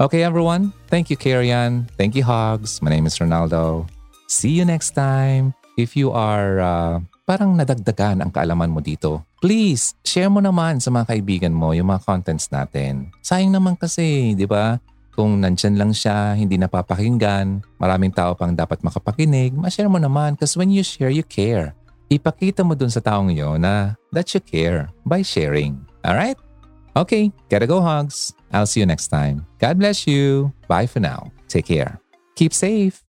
Okay 0.00 0.24
everyone, 0.24 0.72
thank 0.88 1.12
you 1.12 1.16
Karian. 1.20 1.86
Thank 2.00 2.16
you 2.16 2.24
Hogs. 2.24 2.80
My 2.80 2.90
name 2.90 3.06
is 3.06 3.20
Ronaldo. 3.20 3.86
See 4.26 4.56
you 4.56 4.64
next 4.64 4.96
time. 4.96 5.54
If 5.76 5.96
you 5.96 6.12
are 6.12 6.60
uh, 6.60 6.94
parang 7.24 7.56
nadagdagan 7.56 8.20
ang 8.20 8.28
kaalaman 8.28 8.68
mo 8.68 8.84
dito, 8.84 9.24
please 9.40 9.96
share 10.04 10.28
mo 10.28 10.44
naman 10.44 10.82
sa 10.82 10.92
mga 10.92 11.16
kaibigan 11.16 11.54
mo 11.54 11.72
yung 11.72 11.88
mga 11.88 12.04
contents 12.04 12.52
natin. 12.52 13.08
Sayang 13.24 13.54
naman 13.54 13.78
kasi, 13.78 14.36
di 14.36 14.44
ba? 14.44 14.76
Kung 15.12 15.40
nandyan 15.40 15.76
lang 15.76 15.92
siya, 15.92 16.36
hindi 16.36 16.56
napapakinggan, 16.56 17.64
maraming 17.76 18.12
tao 18.12 18.32
pang 18.32 18.56
dapat 18.56 18.80
makapakinig, 18.80 19.52
ma-share 19.52 19.88
mo 19.88 20.00
naman 20.00 20.36
because 20.36 20.56
when 20.56 20.72
you 20.72 20.80
share, 20.80 21.12
you 21.12 21.24
care. 21.24 21.76
Ipakita 22.12 22.64
mo 22.64 22.76
dun 22.76 22.92
sa 22.92 23.00
taong 23.00 23.32
yun 23.32 23.60
na 23.60 23.96
that 24.12 24.28
you 24.36 24.40
care 24.40 24.92
by 25.08 25.24
sharing. 25.24 25.80
Alright? 26.04 26.36
Okay, 26.92 27.32
gotta 27.48 27.64
go 27.64 27.80
hugs. 27.80 28.36
I'll 28.52 28.68
see 28.68 28.84
you 28.84 28.88
next 28.88 29.08
time. 29.08 29.48
God 29.56 29.80
bless 29.80 30.04
you. 30.04 30.52
Bye 30.68 30.84
for 30.84 31.00
now. 31.00 31.32
Take 31.48 31.72
care. 31.72 31.96
Keep 32.36 32.52
safe. 32.52 33.00